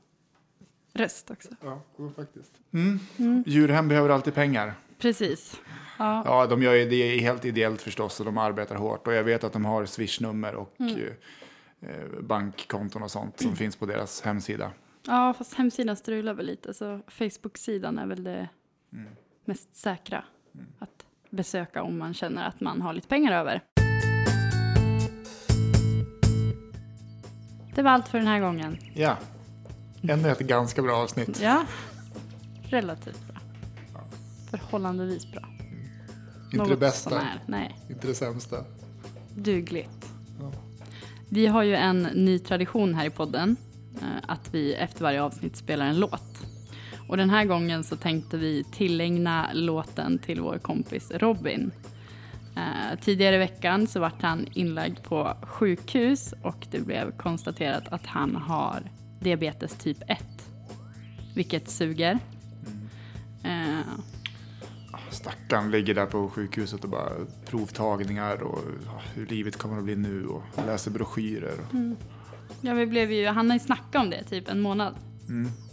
[0.93, 1.49] röst också.
[1.63, 1.83] Ja,
[2.17, 2.53] faktiskt.
[2.73, 2.99] Mm.
[3.47, 4.75] Djurhem behöver alltid pengar.
[5.01, 5.61] Precis.
[5.99, 6.23] Ja.
[6.25, 9.07] Ja, de gör ju det helt ideellt förstås och de arbetar hårt.
[9.07, 10.97] Och jag vet att de har swishnummer och Mm.
[10.97, 14.71] eh, eh, bankkonton och sånt som finns på deras hemsida.
[15.07, 16.75] ja, fast hemsidan strular väl lite.
[16.75, 18.49] Så Facebook-sidan är väl det
[18.93, 19.13] Mm.
[19.45, 20.25] mest säkra
[20.79, 23.61] att besöka om man känner att man har lite pengar över.
[27.75, 28.79] Det var allt för den här gången.
[28.95, 29.17] Ja,
[30.09, 31.41] ännu ett ganska bra avsnitt.
[31.43, 31.65] Ja,
[32.63, 33.21] relativt.
[34.51, 35.49] Förhållandevis bra.
[36.45, 37.43] Inte Något det bästa, sånär.
[37.47, 38.57] Nej, inte det sämsta.
[39.35, 40.07] dugligt.
[41.29, 43.57] Vi har ju en ny tradition här i podden.
[44.03, 46.47] eh, Att vi efter varje avsnitt spelar en låt.
[47.09, 51.71] Och den här gången så tänkte vi tillägna låten till vår kompis Robin.
[52.57, 58.07] Eh, tidigare i veckan så vart han inlagd på sjukhus och det blev konstaterat att
[58.07, 58.83] han har
[59.21, 60.19] diabetes typ 1.
[61.35, 62.19] Vilket suger.
[63.45, 63.81] Eh,
[65.11, 67.11] Stackarn ligger där på sjukhuset och bara
[67.47, 68.59] provtagningar och
[69.15, 71.59] hur livet kommer att bli nu och läser broschyrer.
[72.61, 74.95] Ja, vi blev ju, han har ju snackat om det typ en månad.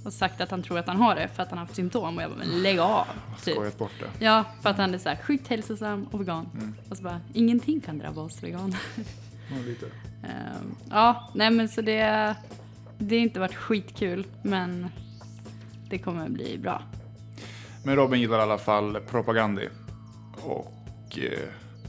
[0.05, 2.17] Och sagt att han tror att han har det för att han har haft symptom.
[2.17, 3.05] Och jag bara, men lägg av.
[3.43, 3.53] Typ.
[3.53, 4.25] Skojat bort det.
[4.25, 6.75] Ja, för att han är så här sjukt hälsosam och vegan.
[6.89, 8.79] Och så bara, ingenting kan drabba oss veganer.
[9.51, 9.85] Ja, lite.
[10.23, 12.35] Ehm, ja, nej men så det,
[12.97, 14.27] det har inte varit skitkul.
[14.41, 14.87] Men
[15.89, 16.83] det kommer bli bra.
[17.87, 19.69] Men Robin gillar i alla fall Propagandi.
[20.41, 21.39] Och eh,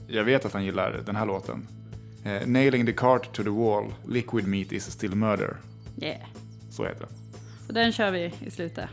[0.08, 1.68] jag vet att han gillar den här låten.
[2.24, 5.56] Eh, Nailing the cart to the wall, liquid meat is still murder.
[5.96, 6.20] Yeah.
[6.70, 7.08] Så heter den.
[7.66, 8.88] Så den kör vi i slutet.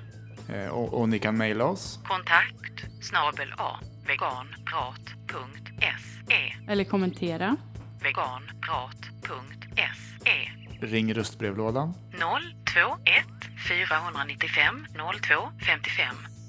[0.50, 2.00] Eh, och, och ni kan mejla oss.
[2.04, 7.56] Kontakt snabel A veganprat.se Eller kommentera.
[8.04, 10.36] veganprat.se
[10.82, 11.94] Ring röstbrevlådan.
[12.74, 13.26] 021
[13.70, 14.86] 495
[15.22, 15.34] 02
[15.66, 16.16] 55.